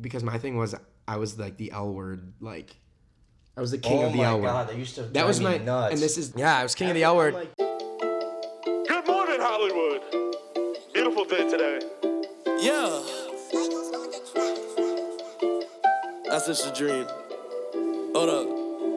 because 0.00 0.22
my 0.22 0.38
thing 0.38 0.56
was 0.56 0.74
I 1.06 1.16
was 1.16 1.38
like 1.38 1.56
the 1.56 1.72
L 1.72 1.92
word, 1.92 2.32
like 2.40 2.76
I 3.56 3.60
was 3.60 3.70
the 3.70 3.78
king 3.78 4.02
oh 4.02 4.06
of 4.06 4.12
the 4.12 4.22
L 4.22 4.40
word. 4.40 4.46
god, 4.46 4.68
that 4.68 4.76
used 4.76 4.94
to 4.96 5.02
That 5.02 5.26
was 5.26 5.38
me 5.40 5.46
my 5.46 5.58
nuts. 5.58 5.94
and 5.94 6.02
this 6.02 6.16
is 6.18 6.32
yeah, 6.36 6.56
I 6.58 6.62
was 6.62 6.74
king 6.74 6.88
of 6.88 6.94
the 6.94 7.02
L 7.04 7.16
word. 7.16 7.34
Good 7.58 9.06
morning, 9.06 9.38
Hollywood. 9.40 10.02
Beautiful 10.92 11.24
day 11.24 11.48
today. 11.50 11.80
Yeah. 12.60 13.02
That's 16.28 16.46
just 16.46 16.66
a 16.66 16.72
dream. 16.76 17.06
Hold 18.14 18.28
up. 18.28 18.46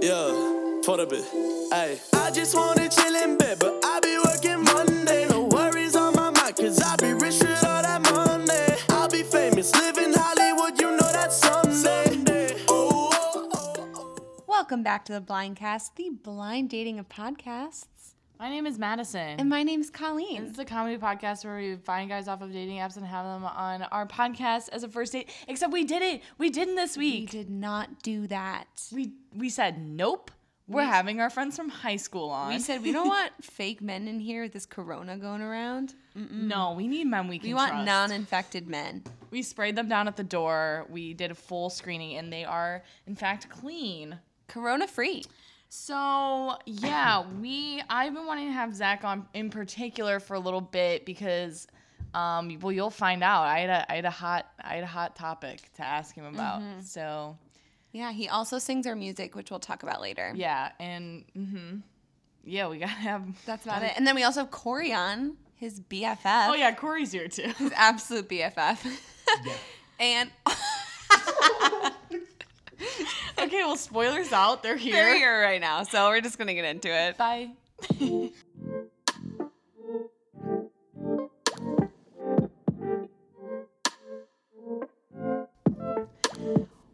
Yeah. 0.02 0.82
For 0.84 0.98
the 0.98 1.06
bit. 1.10 1.24
Hey. 1.72 2.00
I 2.14 2.32
just 2.32 2.56
wanna 2.56 2.90
chill 2.90 3.16
in 3.16 3.38
bed, 3.38 3.51
Welcome 14.72 14.84
back 14.84 15.04
to 15.04 15.12
the 15.12 15.20
Blindcast, 15.20 15.96
the 15.96 16.12
blind 16.12 16.70
dating 16.70 16.98
of 16.98 17.10
podcasts. 17.10 18.14
My 18.40 18.50
name 18.50 18.66
is 18.66 18.80
Madison. 18.80 19.38
And 19.38 19.50
my 19.50 19.64
name's 19.64 19.88
this 19.88 20.00
Colleen. 20.00 20.44
This 20.44 20.54
is 20.54 20.60
a 20.60 20.64
comedy 20.64 20.98
podcast 20.98 21.44
where 21.44 21.58
we 21.58 21.76
find 21.76 22.10
guys 22.10 22.30
off 22.30 22.42
of 22.42 22.54
dating 22.54 22.78
apps 22.78 22.96
and 22.96 23.06
have 23.06 23.26
them 23.26 23.44
on 23.44 23.82
our 23.82 24.08
podcast 24.08 24.70
as 24.70 24.84
a 24.84 24.88
first 24.88 25.12
date. 25.12 25.30
Except 25.50 25.74
we 25.74 25.84
did 25.84 26.02
it. 26.02 26.22
We 26.38 26.50
didn't 26.50 26.76
this 26.76 26.96
week. 26.96 27.34
We 27.34 27.40
did 27.40 27.50
not 27.50 28.02
do 28.02 28.28
that. 28.28 28.68
We 28.94 29.12
we 29.36 29.50
said 29.50 29.78
nope. 29.78 30.32
We're 30.70 30.86
having 30.86 31.20
our 31.20 31.30
friends 31.30 31.58
from 31.58 31.68
high 31.68 31.98
school 31.98 32.30
on. 32.30 32.54
We 32.54 32.60
said 32.60 32.82
we 32.82 32.94
don't 32.94 33.10
want 33.10 33.34
fake 33.42 33.82
men 33.82 34.08
in 34.08 34.22
here 34.22 34.44
with 34.44 34.54
this 34.54 34.66
corona 34.66 35.18
going 35.18 35.42
around. 35.42 35.96
no. 36.16 36.76
We 36.78 36.88
need 36.88 37.08
men 37.08 37.28
we 37.28 37.40
can 37.40 37.50
We 37.50 37.56
want 37.56 37.72
trust. 37.72 37.86
non-infected 37.86 38.70
men. 38.70 39.04
We 39.32 39.42
sprayed 39.42 39.76
them 39.76 39.90
down 39.90 40.08
at 40.08 40.16
the 40.16 40.24
door. 40.24 40.88
We 40.90 41.14
did 41.14 41.30
a 41.30 41.36
full 41.36 41.70
screening, 41.70 42.16
and 42.16 42.32
they 42.32 42.46
are 42.46 42.84
in 43.06 43.18
fact 43.18 43.50
clean. 43.50 44.18
Corona 44.52 44.88
free. 44.88 45.24
So 45.70 46.58
yeah, 46.66 47.24
we 47.40 47.82
I've 47.90 48.14
been 48.14 48.26
wanting 48.26 48.48
to 48.48 48.54
have 48.54 48.76
Zach 48.76 49.04
on 49.06 49.26
in 49.34 49.50
particular 49.50 50.20
for 50.20 50.34
a 50.34 50.40
little 50.40 50.60
bit 50.62 51.06
because 51.06 51.68
um 52.14 52.58
well 52.60 52.74
you'll 52.74 52.90
find 52.90 53.24
out. 53.24 53.44
I 53.44 53.60
had 53.60 53.70
a 53.70 53.92
I 53.92 53.96
had 53.96 54.06
a 54.06 54.10
hot 54.12 54.46
I 54.62 54.76
had 54.76 54.84
a 54.84 54.88
hot 54.88 55.16
topic 55.16 55.72
to 55.78 55.84
ask 55.84 56.14
him 56.14 56.26
about. 56.26 56.60
Mm-hmm. 56.62 56.82
So 56.82 57.38
Yeah, 57.94 58.12
he 58.12 58.28
also 58.28 58.60
sings 58.60 58.86
our 58.86 58.96
music, 58.96 59.34
which 59.36 59.50
we'll 59.50 59.62
talk 59.62 59.84
about 59.84 60.02
later. 60.02 60.34
yeah, 60.36 60.72
and 60.80 61.24
hmm 61.34 61.78
yeah, 62.44 62.68
we 62.68 62.80
gotta 62.80 62.92
have 62.92 63.24
That's 63.46 63.64
about 63.66 63.84
it. 63.84 63.94
And 63.96 64.06
then 64.06 64.16
we 64.16 64.24
also 64.24 64.42
have 64.42 64.52
Corey 64.52 64.92
on, 64.92 65.38
his 65.56 65.80
BFF. 65.80 66.50
Oh 66.50 66.54
yeah, 66.56 66.74
Corey's 66.74 67.12
here 67.14 67.28
too. 67.30 67.50
His 67.58 67.72
absolute 67.76 68.28
BFF. 68.28 68.84
and 70.00 70.32
okay, 73.40 73.64
well 73.64 73.78
spoilers 73.78 74.32
out. 74.32 74.64
They're 74.64 74.78
here. 74.78 74.94
they're 74.96 75.16
here 75.16 75.42
right 75.42 75.62
now, 75.62 75.84
so 75.84 76.10
we're 76.10 76.22
just 76.22 76.38
gonna 76.38 76.54
get 76.54 76.66
into 76.66 76.90
it. 76.90 77.18
Bye. 77.18 77.52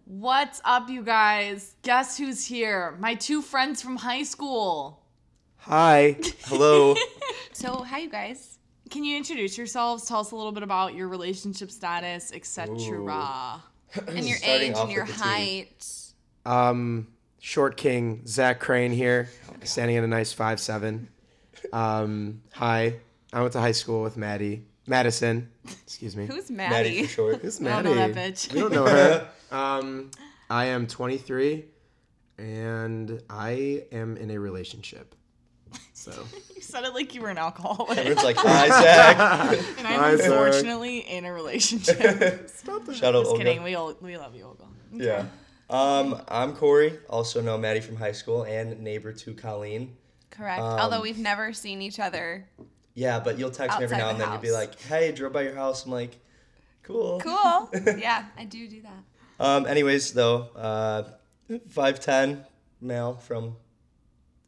What's 0.06 0.62
up, 0.66 0.90
you 0.90 1.04
guys? 1.04 1.76
Guess 1.84 2.18
who's 2.18 2.46
here? 2.46 2.98
My 3.00 3.16
two 3.16 3.42
friends 3.42 3.82
from 3.82 3.96
high 3.96 4.24
school. 4.24 5.02
Hi. 5.58 6.18
Hello. 6.46 6.96
So, 7.54 7.78
hi, 7.78 8.00
you 8.00 8.10
guys. 8.10 8.60
Can 8.92 9.04
you 9.04 9.18
introduce 9.18 9.58
yourselves? 9.58 10.06
Tell 10.06 10.20
us 10.20 10.30
a 10.30 10.36
little 10.36 10.52
bit 10.52 10.62
about 10.62 10.94
your 10.94 11.08
relationship 11.08 11.72
status, 11.72 12.32
etc. 12.32 13.64
And 14.08 14.26
your 14.26 14.38
age 14.44 14.76
and 14.78 14.92
your 14.92 15.06
with 15.06 15.16
the 15.18 15.24
tea. 15.24 15.30
height. 15.30 15.94
Um, 16.46 17.08
short 17.40 17.78
king 17.78 18.22
Zach 18.28 18.60
Crean 18.60 18.92
here, 18.92 19.30
standing 19.64 19.98
at 19.98 20.04
a 20.04 20.08
nice 20.08 20.34
five 20.34 20.60
seven. 20.60 21.10
Um, 21.74 22.42
hi. 22.54 22.96
I 23.34 23.42
went 23.42 23.54
to 23.54 23.60
high 23.60 23.74
school 23.74 24.04
with 24.04 24.16
Maddie 24.16 24.64
Madison. 24.88 25.50
Excuse 25.84 26.16
me. 26.16 26.26
Who's 26.28 26.50
Maddie 26.50 26.74
Maddie? 26.74 27.04
for 27.04 27.10
short. 27.10 27.42
Who's 27.42 27.62
I 27.62 27.82
don't 27.82 27.86
know 27.86 27.94
that 27.96 28.14
bitch. 28.14 28.54
We 28.54 28.60
don't 28.62 28.72
know 28.74 28.86
her. 28.86 29.28
um, 29.52 30.12
I 30.50 30.66
am 30.66 30.88
23, 30.88 31.66
and 32.38 33.22
I 33.30 33.84
am 33.92 34.16
in 34.16 34.32
a 34.32 34.40
relationship. 34.40 35.14
So 35.94 36.14
You 36.58 36.64
said 36.64 36.86
it 36.86 36.96
like 36.96 37.14
you 37.14 37.22
were 37.22 37.30
an 37.30 37.38
alcoholic. 37.38 38.00
Everyone's 38.00 38.24
like, 38.24 38.36
hi, 38.40 38.68
Zach. 38.68 39.60
and 39.78 39.88
I'm 39.88 40.00
Hi, 40.00 40.16
Zach. 40.16 40.26
unfortunately 40.26 40.98
in 41.02 41.24
a 41.24 41.32
relationship. 41.32 41.96
Stop 42.50 42.84
the 42.86 42.96
Shout 42.96 43.14
out 43.14 43.20
Just 43.22 43.32
Olga. 43.34 43.44
kidding. 43.44 43.62
We 43.62 43.76
all 43.76 43.94
we 44.02 44.18
love 44.18 44.36
you, 44.36 44.46
Olga. 44.46 44.64
Yeah. 44.92 45.26
Um, 45.70 46.20
I'm 46.28 46.56
Corey, 46.56 46.98
also 47.12 47.42
know 47.42 47.60
Maddie 47.60 47.82
from 47.82 47.96
high 47.96 48.12
school 48.14 48.42
and 48.42 48.80
neighbor 48.80 49.14
to 49.14 49.34
Colleen. 49.36 49.98
Correct. 50.32 50.60
Um, 50.60 50.80
Although 50.80 51.02
we've 51.02 51.20
never 51.20 51.54
seen 51.54 51.80
each 51.84 52.00
other. 52.00 52.48
Yeah, 52.96 53.20
but 53.20 53.38
you'll 53.38 53.52
text 53.52 53.78
me 53.78 53.84
every 53.84 53.98
Outside 53.98 53.98
now 54.00 54.06
the 54.08 54.12
and 54.14 54.22
then. 54.22 54.32
You'll 54.32 54.42
be 54.42 54.52
like, 54.52 54.82
hey, 54.82 55.12
drove 55.12 55.34
by 55.34 55.44
your 55.44 55.54
house. 55.54 55.86
I'm 55.86 55.92
like, 55.92 56.18
cool. 56.82 57.20
Cool. 57.20 57.70
yeah, 58.00 58.26
I 58.36 58.46
do 58.46 58.68
do 58.68 58.82
that. 58.82 59.46
Um, 59.46 59.68
anyways, 59.68 60.14
though, 60.14 60.48
uh, 60.56 61.04
5'10, 61.52 62.44
male 62.82 63.14
from 63.14 63.56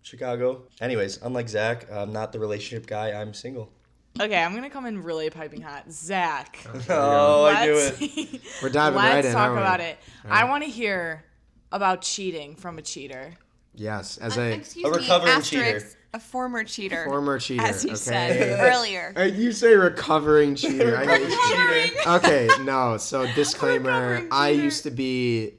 Chicago. 0.09 0.63
Anyways, 0.81 1.19
unlike 1.21 1.47
Zach, 1.47 1.85
I'm 1.91 2.11
not 2.11 2.31
the 2.31 2.39
relationship 2.39 2.87
guy. 2.87 3.11
I'm 3.11 3.33
single. 3.33 3.71
Okay, 4.19 4.41
I'm 4.43 4.55
gonna 4.55 4.69
come 4.69 4.85
in 4.87 5.03
really 5.03 5.29
piping 5.29 5.61
hot. 5.61 5.91
Zach. 5.91 6.57
Oh, 6.89 7.45
I 7.45 7.65
knew 7.67 7.75
let's- 7.75 7.97
it. 8.01 8.41
we're 8.61 8.69
diving 8.69 8.97
Let's 8.97 9.13
right 9.15 9.25
in. 9.25 9.31
talk 9.33 9.41
aren't 9.49 9.55
we? 9.55 9.61
about 9.61 9.79
it. 9.81 9.97
I 10.27 10.45
want 10.45 10.63
to 10.63 10.69
hear 10.69 11.23
about 11.71 12.01
cheating 12.01 12.55
from 12.55 12.79
a 12.79 12.81
cheater. 12.81 13.33
Yes, 13.75 14.17
as 14.17 14.35
a 14.37 14.51
Excuse 14.53 14.85
a 14.87 14.91
recovering 14.91 15.31
asterisk, 15.33 15.85
cheater. 15.85 15.95
A 16.15 16.19
former 16.19 16.63
cheater. 16.63 17.05
former 17.05 17.37
cheater. 17.37 17.61
As 17.63 17.83
you 17.85 17.91
okay? 17.91 17.97
said 17.97 18.59
earlier. 18.73 19.13
Uh, 19.15 19.21
you 19.23 19.51
say 19.51 19.75
recovering 19.75 20.55
cheater. 20.55 20.97
I 20.97 21.05
know- 21.05 21.87
Cheater. 21.93 22.09
okay, 22.09 22.49
no. 22.63 22.97
So 22.97 23.31
disclaimer: 23.35 24.25
I 24.31 24.49
used 24.49 24.83
to 24.83 24.91
be, 24.91 25.53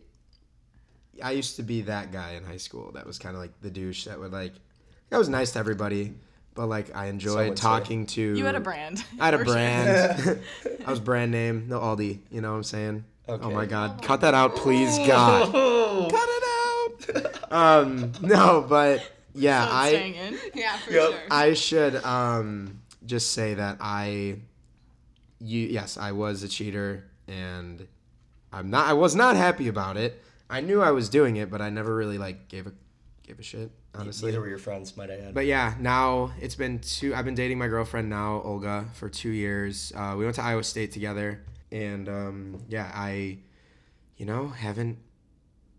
I 1.22 1.32
used 1.32 1.56
to 1.56 1.62
be 1.62 1.82
that 1.82 2.12
guy 2.12 2.32
in 2.32 2.44
high 2.44 2.56
school. 2.58 2.92
That 2.92 3.06
was 3.06 3.18
kind 3.18 3.34
of 3.34 3.40
like 3.42 3.52
the 3.60 3.70
douche 3.70 4.04
that 4.04 4.18
would 4.18 4.32
like, 4.32 4.52
I 5.12 5.18
was 5.18 5.28
nice 5.28 5.52
to 5.52 5.58
everybody, 5.58 6.14
but 6.54 6.66
like 6.66 6.94
I 6.94 7.06
enjoyed 7.06 7.48
would 7.50 7.58
say. 7.58 7.62
talking 7.62 8.06
to. 8.06 8.20
You 8.36 8.44
had 8.44 8.54
a 8.54 8.60
brand. 8.60 9.04
I 9.20 9.24
had 9.26 9.34
a 9.34 9.44
brand. 9.44 10.40
I 10.86 10.90
was 10.90 11.00
brand 11.00 11.30
name, 11.32 11.66
no 11.68 11.80
Aldi. 11.80 12.18
You 12.30 12.40
know 12.40 12.50
what 12.50 12.56
I'm 12.58 12.64
saying? 12.64 13.04
Oh 13.28 13.50
my 13.50 13.64
God! 13.66 14.02
Cut 14.02 14.22
that 14.22 14.34
out, 14.34 14.56
please, 14.56 14.98
God. 15.06 15.52
Cut 16.10 16.28
it 16.28 17.24
out. 17.52 17.52
um, 17.52 18.12
no, 18.20 18.64
but 18.68 19.08
yeah, 19.34 19.66
So 19.68 19.72
I. 19.72 19.88
staying 19.90 20.14
in. 20.16 20.38
Yeah, 20.54 20.76
for 20.78 20.90
Yep. 20.92 21.10
sure. 21.10 21.20
I 21.30 21.54
should 21.54 22.04
um 22.04 22.80
just 23.06 23.32
say 23.32 23.54
that 23.54 23.76
I 23.80 24.36
you 25.40 25.60
yes, 25.68 25.96
I 25.96 26.10
was 26.12 26.42
a 26.42 26.48
cheater 26.48 27.04
and 27.28 27.86
I'm 28.52 28.70
not 28.70 28.86
I 28.88 28.92
was 28.94 29.14
not 29.14 29.36
happy 29.36 29.68
about 29.68 29.96
it. 29.96 30.20
I 30.50 30.60
knew 30.60 30.82
I 30.82 30.90
was 30.90 31.08
doing 31.08 31.36
it, 31.36 31.50
but 31.50 31.60
I 31.62 31.70
never 31.70 31.94
really 31.94 32.18
like 32.18 32.48
gave 32.48 32.66
a 32.66 32.72
gave 33.22 33.38
a 33.38 33.42
shit, 33.42 33.70
honestly. 33.94 34.30
Neither 34.30 34.40
were 34.40 34.48
your 34.48 34.58
friends, 34.58 34.96
might 34.96 35.10
I 35.10 35.14
add. 35.14 35.34
But 35.34 35.46
yeah, 35.46 35.74
now 35.78 36.32
it's 36.40 36.56
been 36.56 36.80
two 36.80 37.14
I've 37.14 37.24
been 37.24 37.34
dating 37.36 37.58
my 37.58 37.68
girlfriend 37.68 38.10
now, 38.10 38.42
Olga, 38.44 38.86
for 38.94 39.08
2 39.08 39.30
years. 39.30 39.92
Uh, 39.94 40.14
we 40.18 40.24
went 40.24 40.34
to 40.36 40.42
Iowa 40.42 40.64
State 40.64 40.92
together 40.92 41.42
and 41.72 42.08
um 42.08 42.58
yeah, 42.68 42.90
I 42.94 43.38
you 44.16 44.26
know, 44.26 44.48
haven't 44.48 44.98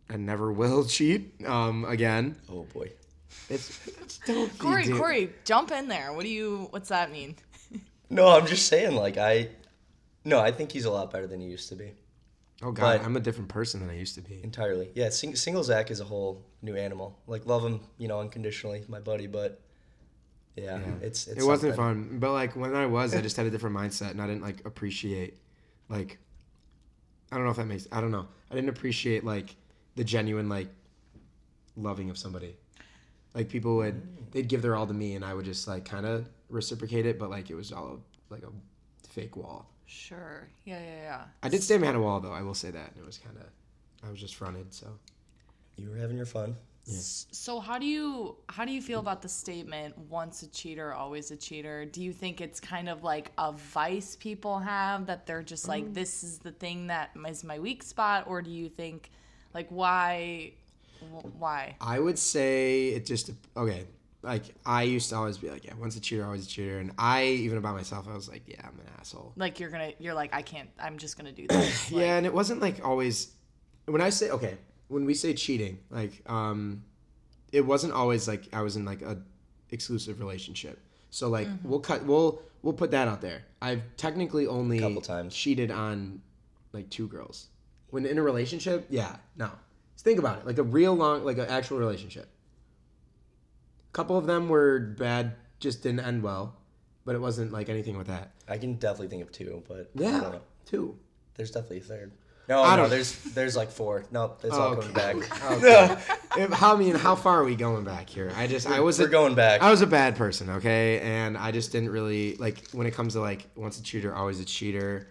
I 0.09 0.17
never 0.17 0.51
will 0.61 0.85
cheat 0.85 1.45
um 1.45 1.85
again. 1.85 2.37
oh 2.49 2.63
boy. 2.73 2.91
It's, 3.49 3.87
it's 3.87 4.17
don't 4.25 4.51
be 4.51 4.57
Corey, 4.59 4.85
do- 4.85 4.97
Corey, 4.97 5.33
jump 5.45 5.71
in 5.71 5.87
there. 5.87 6.11
What 6.13 6.23
do 6.23 6.29
you? 6.29 6.67
What's 6.71 6.89
that 6.89 7.11
mean? 7.11 7.35
No, 8.09 8.27
I'm 8.27 8.45
just 8.45 8.67
saying, 8.67 8.93
like, 8.97 9.17
I. 9.17 9.47
No, 10.25 10.37
I 10.41 10.51
think 10.51 10.73
he's 10.73 10.83
a 10.83 10.91
lot 10.91 11.11
better 11.11 11.27
than 11.27 11.39
he 11.39 11.47
used 11.47 11.69
to 11.69 11.75
be. 11.75 11.93
Oh 12.63 12.71
god, 12.71 12.99
But- 12.99 13.05
I'm 13.05 13.15
a 13.17 13.19
different 13.19 13.49
person 13.49 13.79
than 13.79 13.89
I 13.89 13.97
used 13.97 14.15
to 14.15 14.21
be. 14.21 14.39
Entirely. 14.43 14.91
Yeah, 14.93 15.09
sing- 15.09 15.35
single 15.35 15.63
Zach 15.63 15.89
is 15.89 15.99
a 15.99 16.03
whole 16.05 16.43
new 16.61 16.75
animal. 16.75 17.17
Like, 17.27 17.45
love 17.45 17.63
him, 17.65 17.81
you 17.97 18.07
know, 18.07 18.19
unconditionally, 18.19 18.83
my 18.87 18.99
buddy, 18.99 19.27
but. 19.27 19.61
Yeah, 20.55 20.79
Yeah. 20.79 20.93
it's, 21.01 21.27
it's 21.27 21.41
it 21.41 21.45
wasn't 21.45 21.75
something. 21.75 22.09
fun, 22.09 22.19
but 22.19 22.33
like 22.33 22.55
when 22.57 22.75
I 22.75 22.85
was, 22.85 23.15
I 23.15 23.21
just 23.21 23.37
had 23.37 23.45
a 23.45 23.49
different 23.49 23.75
mindset, 23.75 24.11
and 24.11 24.21
I 24.21 24.27
didn't 24.27 24.41
like 24.41 24.65
appreciate, 24.65 25.37
like, 25.87 26.17
I 27.31 27.37
don't 27.37 27.45
know 27.45 27.51
if 27.51 27.57
that 27.57 27.67
makes. 27.67 27.87
I 27.91 28.01
don't 28.01 28.11
know. 28.11 28.27
I 28.51 28.55
didn't 28.55 28.69
appreciate 28.69 29.23
like 29.23 29.55
the 29.95 30.03
genuine 30.03 30.49
like 30.49 30.67
loving 31.77 32.09
of 32.09 32.17
somebody. 32.17 32.57
Like 33.33 33.47
people 33.47 33.77
would, 33.77 33.95
mm. 33.95 34.31
they'd 34.31 34.49
give 34.49 34.61
their 34.61 34.75
all 34.75 34.85
to 34.85 34.93
me, 34.93 35.15
and 35.15 35.23
I 35.23 35.33
would 35.33 35.45
just 35.45 35.67
like 35.69 35.85
kind 35.85 36.05
of 36.05 36.27
reciprocate 36.49 37.05
it, 37.05 37.17
but 37.17 37.29
like 37.29 37.49
it 37.49 37.55
was 37.55 37.71
all 37.71 38.01
like 38.29 38.43
a 38.43 38.51
fake 39.07 39.37
wall. 39.37 39.69
Sure. 39.91 40.47
Yeah, 40.63 40.79
yeah, 40.79 41.01
yeah. 41.01 41.21
I 41.43 41.49
did 41.49 41.61
stay 41.61 41.77
behind 41.77 41.97
a 41.97 41.99
wall 41.99 42.21
though. 42.21 42.31
I 42.31 42.41
will 42.41 42.53
say 42.53 42.71
that 42.71 42.93
it 42.97 43.05
was 43.05 43.17
kind 43.17 43.35
of, 43.35 43.43
I 44.07 44.09
was 44.09 44.19
just 44.19 44.35
fronted. 44.35 44.73
So 44.73 44.87
You 45.75 45.89
were 45.89 45.97
having 45.97 46.15
your 46.15 46.25
fun. 46.25 46.55
Yeah. 46.85 46.97
So 46.99 47.59
how 47.59 47.77
do 47.77 47.85
you 47.85 48.37
how 48.47 48.65
do 48.65 48.71
you 48.71 48.81
feel 48.81 49.01
about 49.01 49.21
the 49.21 49.29
statement 49.29 49.95
once 50.09 50.43
a 50.43 50.47
cheater 50.47 50.93
always 50.93 51.29
a 51.31 51.35
cheater? 51.35 51.85
Do 51.85 52.01
you 52.01 52.13
think 52.13 52.39
it's 52.39 52.59
kind 52.59 52.87
of 52.87 53.03
like 53.03 53.31
a 53.37 53.51
vice 53.51 54.15
people 54.15 54.59
have 54.59 55.05
that 55.07 55.27
they're 55.27 55.43
just 55.43 55.67
like 55.67 55.83
mm. 55.83 55.93
this 55.93 56.23
is 56.23 56.39
the 56.39 56.51
thing 56.51 56.87
that 56.87 57.11
is 57.27 57.43
my 57.43 57.59
weak 57.59 57.83
spot 57.83 58.25
or 58.27 58.41
do 58.41 58.49
you 58.49 58.69
think 58.69 59.11
like 59.53 59.67
why 59.69 60.53
why? 61.37 61.75
I 61.81 61.99
would 61.99 62.17
say 62.17 62.89
it 62.89 63.05
just 63.05 63.31
okay. 63.57 63.85
Like 64.23 64.43
I 64.65 64.83
used 64.83 65.09
to 65.09 65.15
always 65.15 65.37
be 65.37 65.49
like, 65.49 65.65
yeah, 65.65 65.73
once 65.79 65.95
a 65.95 65.99
cheater, 65.99 66.23
always 66.25 66.45
a 66.45 66.49
cheater, 66.49 66.77
and 66.77 66.91
I 66.97 67.25
even 67.25 67.57
about 67.57 67.75
myself, 67.75 68.07
I 68.07 68.13
was 68.13 68.29
like, 68.29 68.43
yeah, 68.45 68.61
I'm 68.63 68.79
an 68.79 68.85
asshole. 68.99 69.33
Like 69.35 69.59
you're 69.59 69.71
going 69.71 69.91
to 69.91 70.03
you're 70.03 70.13
like 70.13 70.33
I 70.33 70.43
can't 70.43 70.69
I'm 70.79 70.97
just 70.97 71.17
going 71.17 71.33
to 71.33 71.41
do 71.41 71.47
this. 71.47 71.91
Like, 71.91 72.01
yeah, 72.01 72.17
and 72.17 72.25
it 72.25 72.33
wasn't 72.33 72.61
like 72.61 72.85
always. 72.85 73.31
When 73.85 74.01
I 74.01 74.09
say 74.09 74.29
okay, 74.29 74.57
when 74.89 75.05
we 75.05 75.15
say 75.15 75.33
cheating, 75.33 75.79
like 75.89 76.21
um, 76.29 76.83
it 77.51 77.61
wasn't 77.65 77.93
always 77.93 78.27
like 78.27 78.43
I 78.53 78.61
was 78.61 78.75
in 78.75 78.85
like 78.85 79.01
a 79.01 79.17
exclusive 79.71 80.19
relationship. 80.19 80.79
So 81.09 81.27
like 81.29 81.47
we'll 81.63 81.79
cut 81.79 82.05
we'll 82.05 82.41
we'll 82.61 82.73
put 82.73 82.91
that 82.91 83.07
out 83.07 83.21
there. 83.21 83.43
I've 83.61 83.81
technically 83.97 84.45
only 84.47 84.79
Couple 84.79 85.01
times. 85.01 85.35
cheated 85.35 85.71
on 85.71 86.21
like 86.73 86.89
two 86.89 87.07
girls. 87.07 87.47
When 87.89 88.05
in 88.05 88.17
a 88.17 88.21
relationship, 88.23 88.85
yeah, 88.89 89.15
no. 89.35 89.49
Just 89.93 90.05
think 90.05 90.19
about 90.19 90.39
it, 90.39 90.45
like 90.45 90.57
a 90.57 90.63
real 90.63 90.93
long, 90.95 91.25
like 91.25 91.37
an 91.37 91.47
actual 91.47 91.77
relationship. 91.79 92.29
Couple 93.93 94.17
of 94.17 94.25
them 94.25 94.47
were 94.49 94.79
bad, 94.79 95.33
just 95.59 95.83
didn't 95.83 95.99
end 96.01 96.23
well, 96.23 96.55
but 97.05 97.15
it 97.15 97.19
wasn't 97.19 97.51
like 97.51 97.67
anything 97.69 97.97
with 97.97 98.07
that. 98.07 98.31
I 98.47 98.57
can 98.57 98.75
definitely 98.75 99.09
think 99.09 99.23
of 99.23 99.31
two, 99.31 99.63
but 99.67 99.91
I 99.97 100.01
Yeah, 100.01 100.11
don't 100.21 100.31
know. 100.33 100.41
two. 100.65 100.97
There's 101.35 101.51
definitely 101.51 101.79
a 101.79 101.81
third. 101.81 102.11
No, 102.47 102.63
I 102.63 102.71
no, 102.75 102.81
don't- 102.83 102.89
there's 102.89 103.13
there's 103.33 103.55
like 103.55 103.69
four. 103.69 104.03
No, 104.11 104.33
it's 104.43 104.53
all 104.53 104.75
coming 104.75 104.93
back. 104.93 105.15
Okay. 105.51 105.97
If- 106.37 106.51
how 106.53 106.75
I 106.75 106.79
mean, 106.79 106.95
how 106.95 107.15
far 107.15 107.41
are 107.41 107.43
we 107.43 107.55
going 107.55 107.83
back 107.83 108.09
here? 108.09 108.31
I 108.37 108.47
just 108.47 108.65
I 108.67 108.79
was 108.79 108.99
We're 108.99 109.07
a, 109.07 109.11
going 109.11 109.35
back. 109.35 109.61
I 109.61 109.69
was 109.69 109.81
a 109.81 109.87
bad 109.87 110.15
person, 110.15 110.49
okay, 110.51 110.99
and 111.01 111.37
I 111.37 111.51
just 111.51 111.73
didn't 111.73 111.89
really 111.89 112.35
like 112.37 112.69
when 112.71 112.87
it 112.87 112.91
comes 112.91 113.13
to 113.13 113.19
like 113.19 113.47
once 113.55 113.77
a 113.79 113.83
cheater, 113.83 114.15
always 114.15 114.39
a 114.39 114.45
cheater. 114.45 115.07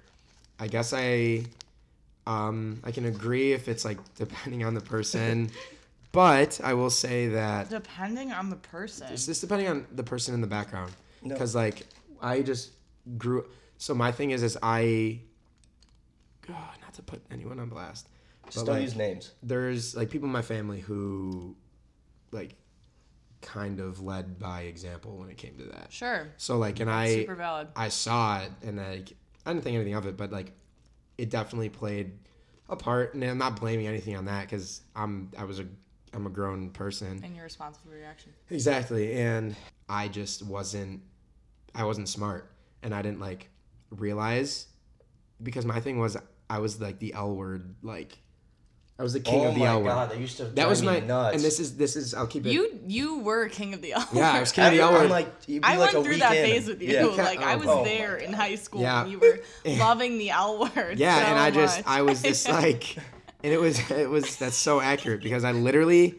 I 0.58 0.66
guess 0.68 0.92
I, 0.94 1.44
um, 2.26 2.80
I 2.84 2.90
can 2.90 3.04
agree 3.06 3.52
if 3.52 3.68
it's 3.68 3.84
like 3.84 3.98
depending 4.16 4.64
on 4.64 4.72
the 4.74 4.80
person, 4.80 5.50
but 6.12 6.60
I 6.62 6.74
will 6.74 6.90
say 6.90 7.28
that 7.28 7.70
depending 7.70 8.32
on 8.32 8.50
the 8.50 8.56
person. 8.56 9.08
it's 9.12 9.26
just 9.26 9.40
depending 9.40 9.68
on 9.68 9.86
the 9.92 10.02
person 10.02 10.34
in 10.34 10.40
the 10.40 10.46
background, 10.46 10.92
No. 11.22 11.34
because 11.34 11.54
like 11.54 11.86
I 12.20 12.42
just 12.42 12.72
grew. 13.16 13.46
So 13.78 13.94
my 13.94 14.12
thing 14.12 14.30
is, 14.32 14.42
is 14.42 14.58
I, 14.62 15.20
God, 16.46 16.56
not 16.82 16.92
to 16.94 17.02
put 17.02 17.22
anyone 17.30 17.58
on 17.60 17.68
blast, 17.68 18.08
Just 18.50 18.66
don't 18.66 18.74
like, 18.76 18.82
use 18.82 18.96
names. 18.96 19.32
there's 19.42 19.94
like 19.96 20.10
people 20.10 20.26
in 20.26 20.32
my 20.32 20.42
family 20.42 20.80
who 20.80 21.56
like 22.32 22.56
kind 23.40 23.80
of 23.80 24.02
led 24.02 24.38
by 24.38 24.62
example 24.62 25.16
when 25.16 25.30
it 25.30 25.36
came 25.38 25.56
to 25.58 25.64
that. 25.64 25.86
Sure. 25.90 26.28
So 26.36 26.58
like 26.58 26.80
and 26.80 26.90
I 26.90 27.14
Super 27.14 27.34
valid. 27.34 27.68
I 27.74 27.88
saw 27.88 28.40
it 28.42 28.50
and 28.62 28.76
like 28.76 29.12
I 29.46 29.52
didn't 29.52 29.64
think 29.64 29.76
anything 29.76 29.94
of 29.94 30.06
it, 30.06 30.16
but 30.16 30.30
like 30.30 30.52
it 31.16 31.30
definitely 31.30 31.70
played 31.70 32.12
a 32.68 32.76
part 32.76 33.14
and 33.14 33.24
I'm 33.24 33.38
not 33.38 33.58
blaming 33.58 33.86
anything 33.86 34.14
on 34.16 34.26
that 34.26 34.48
cuz 34.48 34.82
I'm 34.94 35.30
I 35.38 35.44
was 35.44 35.58
a 35.58 35.66
I'm 36.12 36.26
a 36.26 36.30
grown 36.30 36.70
person. 36.70 37.20
And 37.24 37.34
you're 37.34 37.44
responsible 37.44 37.90
for 37.90 37.96
your 37.96 38.06
actions. 38.06 38.34
Exactly. 38.50 39.12
And 39.14 39.54
I 39.88 40.08
just 40.08 40.44
wasn't 40.44 41.02
I 41.74 41.84
wasn't 41.84 42.08
smart 42.08 42.50
and 42.82 42.94
I 42.94 43.02
didn't 43.02 43.20
like 43.20 43.48
realize 43.90 44.66
because 45.42 45.64
my 45.64 45.80
thing 45.80 45.98
was 45.98 46.16
I 46.48 46.58
was 46.58 46.80
like 46.80 46.98
the 46.98 47.14
L 47.14 47.34
word 47.34 47.74
like 47.82 48.18
I 48.98 49.02
was 49.02 49.14
the 49.14 49.20
king 49.20 49.46
oh 49.46 49.48
of 49.48 49.54
the 49.54 49.60
oh 49.62 49.64
my 49.64 49.70
L 49.70 49.82
word. 49.82 49.88
god, 49.88 50.10
that 50.10 50.18
used 50.18 50.36
to 50.38 50.44
That 50.44 50.68
was 50.68 50.82
my 50.82 51.00
nuts. 51.00 51.36
and 51.36 51.42
this 51.44 51.58
is 51.58 51.76
this 51.76 51.96
is 51.96 52.12
I'll 52.12 52.26
keep 52.26 52.44
it. 52.44 52.52
You 52.52 52.78
you 52.86 53.20
were 53.20 53.48
king 53.48 53.72
of 53.72 53.80
the 53.80 53.92
L. 53.94 54.06
yeah, 54.12 54.32
I 54.32 54.40
was 54.40 54.52
king 54.52 54.64
I 54.64 54.66
of 54.68 54.74
the 54.74 54.80
L 54.80 54.88
I'm 54.88 54.94
word. 55.02 55.10
like, 55.10 55.32
you'd 55.46 55.64
I 55.64 55.76
like 55.78 55.92
went 55.94 56.04
through 56.04 56.14
week 56.14 56.20
that 56.22 56.32
phase 56.32 56.66
with 56.68 56.82
you. 56.82 56.92
Yeah. 56.92 57.04
Like 57.06 57.40
I 57.40 57.54
oh 57.54 57.58
was 57.58 57.66
Oh 57.68 57.84
there 57.84 58.16
in 58.16 58.32
high 58.34 58.56
school 58.56 58.82
Yeah. 58.82 59.02
when 59.04 59.12
you 59.12 59.18
were 59.20 59.40
loving 59.78 60.18
the 60.18 60.30
L 60.30 60.58
word. 60.76 60.98
yeah, 60.98 61.16
and 61.18 61.38
so 61.38 61.42
I 61.42 61.50
just 61.50 61.78
much. 61.78 61.86
I 61.86 62.02
was 62.02 62.20
just 62.22 62.46
like, 62.62 62.96
and 63.42 63.52
it 63.52 63.60
was 63.60 63.78
it 63.90 64.08
was 64.10 64.36
that's 64.36 64.56
so 64.56 64.80
accurate 64.80 65.22
because 65.22 65.44
I 65.44 65.52
literally, 65.52 66.16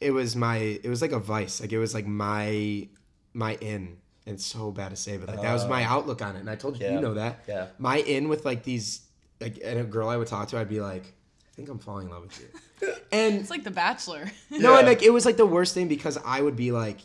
it 0.00 0.10
was 0.10 0.36
my 0.36 0.56
it 0.58 0.88
was 0.88 1.02
like 1.02 1.12
a 1.12 1.18
vice 1.18 1.60
like 1.60 1.72
it 1.72 1.78
was 1.78 1.94
like 1.94 2.06
my 2.06 2.88
my 3.32 3.54
in. 3.56 3.98
And 4.28 4.34
it's 4.34 4.44
so 4.44 4.72
bad 4.72 4.88
to 4.88 4.96
say, 4.96 5.18
but 5.18 5.28
like 5.28 5.40
that 5.40 5.52
was 5.52 5.66
my 5.68 5.84
uh, 5.84 5.88
outlook 5.88 6.20
on 6.20 6.34
it, 6.34 6.40
and 6.40 6.50
I 6.50 6.56
told 6.56 6.80
you, 6.80 6.86
you 6.88 7.00
know 7.00 7.14
that. 7.14 7.44
Yeah. 7.46 7.68
My 7.78 7.98
in 7.98 8.28
with 8.28 8.44
like 8.44 8.64
these, 8.64 9.02
like, 9.40 9.60
and 9.64 9.78
a 9.78 9.84
girl 9.84 10.08
I 10.08 10.16
would 10.16 10.26
talk 10.26 10.48
to, 10.48 10.58
I'd 10.58 10.68
be 10.68 10.80
like, 10.80 11.04
I 11.04 11.54
think 11.54 11.68
I'm 11.68 11.78
falling 11.78 12.08
in 12.08 12.12
love 12.12 12.24
with 12.24 12.40
you, 12.40 12.92
and 13.12 13.36
it's 13.36 13.50
like 13.50 13.62
The 13.62 13.70
Bachelor. 13.70 14.28
No, 14.50 14.72
Yeah. 14.72 14.78
and 14.78 14.88
like 14.88 15.04
it 15.04 15.10
was 15.10 15.24
like 15.26 15.36
the 15.36 15.46
worst 15.46 15.74
thing 15.74 15.86
because 15.86 16.18
I 16.24 16.42
would 16.42 16.56
be 16.56 16.72
like, 16.72 16.98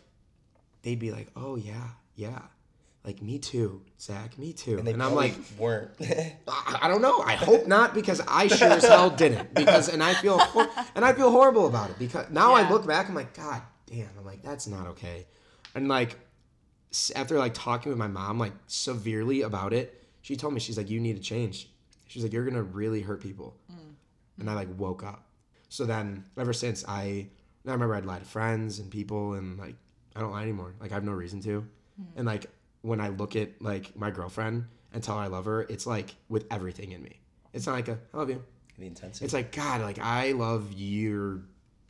they'd 0.81 0.97
be 0.97 1.11
like, 1.11 1.27
"Oh 1.35 1.57
yeah, 1.57 1.89
yeah, 2.15 2.39
like 3.03 3.21
me 3.21 3.39
too, 3.39 3.81
Zach, 4.00 4.38
me 4.38 4.53
too," 4.53 4.77
and, 4.77 4.88
They 4.88 4.94
I'm 4.94 5.15
like, 5.15 5.33
weren't. 5.57 5.92
I, 6.48 6.80
I 6.83 6.88
don't 6.88 7.01
know. 7.01 7.19
I 7.19 7.33
hope 7.33 7.65
not 7.68 7.95
because 7.95 8.21
I 8.27 8.48
sure 8.48 8.69
as 8.69 8.83
hell 8.83 9.09
didn't 9.09 9.53
because 9.56 9.89
and 9.89 10.03
I 10.03 10.13
feel 10.13 10.38
hor- 10.38 10.69
and 10.95 11.03
I 11.03 11.13
feel 11.13 11.31
horrible 11.31 11.65
about 11.68 11.89
it 11.89 11.98
because 11.98 12.30
now 12.30 12.53
I 12.53 12.69
look 12.69 12.86
back, 12.86 13.09
I'm 13.09 13.15
like, 13.15 13.36
God 13.36 13.62
damn, 13.88 14.09
I'm 14.18 14.25
like 14.25 14.44
that's 14.44 14.68
not 14.68 14.88
okay, 14.88 15.25
and 15.74 15.88
like 15.88 16.18
after 17.15 17.39
like 17.39 17.53
talking 17.56 17.89
with 17.89 17.98
my 17.98 18.07
mom 18.07 18.38
like 18.38 18.53
severely 18.68 19.42
about 19.42 19.74
it, 19.74 20.07
she 20.21 20.36
told 20.36 20.53
me 20.53 20.59
she's 20.59 20.77
like, 20.77 20.89
you 20.89 21.00
need 21.00 21.15
to 21.15 21.24
change. 21.24 21.69
She's 22.07 22.21
like, 22.21 22.33
you're 22.33 22.45
gonna 22.45 22.62
really 22.62 23.01
hurt 23.01 23.21
people, 23.21 23.57
mm. 23.71 23.94
and 24.39 24.50
I 24.50 24.53
like 24.53 24.68
woke 24.77 25.03
up. 25.03 25.25
So 25.69 25.86
then 25.86 26.25
ever 26.38 26.53
since 26.53 26.86
I, 26.88 27.01
I 27.65 27.71
remember 27.71 27.95
I'd 27.95 28.06
lie 28.06 28.19
to 28.19 28.25
friends 28.25 28.77
and 28.77 28.92
people 28.92 29.33
and 29.33 29.57
like 29.57 29.75
I 30.15 30.19
don't 30.19 30.31
lie 30.31 30.44
anymore. 30.44 30.75
Like 30.80 30.92
I 30.92 30.94
have 30.94 31.03
no 31.03 31.13
reason 31.13 31.42
to, 31.42 31.62
mm. 32.00 32.06
and 32.15 32.27
like 32.27 32.45
when 32.81 32.99
I 33.01 33.09
look 33.09 33.35
at 33.35 33.61
like 33.61 33.95
my 33.95 34.11
girlfriend 34.11 34.65
and 34.93 35.03
tell 35.03 35.17
her 35.17 35.23
I 35.23 35.27
love 35.27 35.45
her, 35.45 35.61
it's 35.63 35.85
like 35.87 36.15
with 36.29 36.45
everything 36.51 36.91
in 36.91 37.01
me. 37.03 37.19
It's 37.53 37.65
not 37.65 37.73
like 37.73 37.87
a 37.87 37.97
I 38.13 38.17
love 38.17 38.29
you. 38.29 38.43
the 38.77 38.87
intensity. 38.87 39.25
It's 39.25 39.33
like 39.33 39.51
God, 39.51 39.81
like 39.81 39.99
I 39.99 40.31
love 40.31 40.73
your 40.73 41.41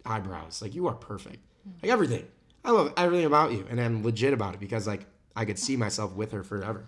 eyebrows. 0.05 0.61
Like 0.61 0.73
you 0.75 0.88
are 0.88 0.95
perfect. 0.95 1.39
Like 1.81 1.91
everything. 1.91 2.25
I 2.65 2.71
love 2.71 2.93
everything 2.97 3.25
about 3.25 3.51
you, 3.51 3.65
and 3.69 3.79
I'm 3.79 4.03
legit 4.03 4.33
about 4.33 4.53
it 4.53 4.59
because 4.59 4.88
like 4.88 5.05
I 5.35 5.45
could 5.45 5.57
see 5.57 5.75
myself 5.77 6.13
with 6.13 6.31
her 6.31 6.43
forever. 6.43 6.85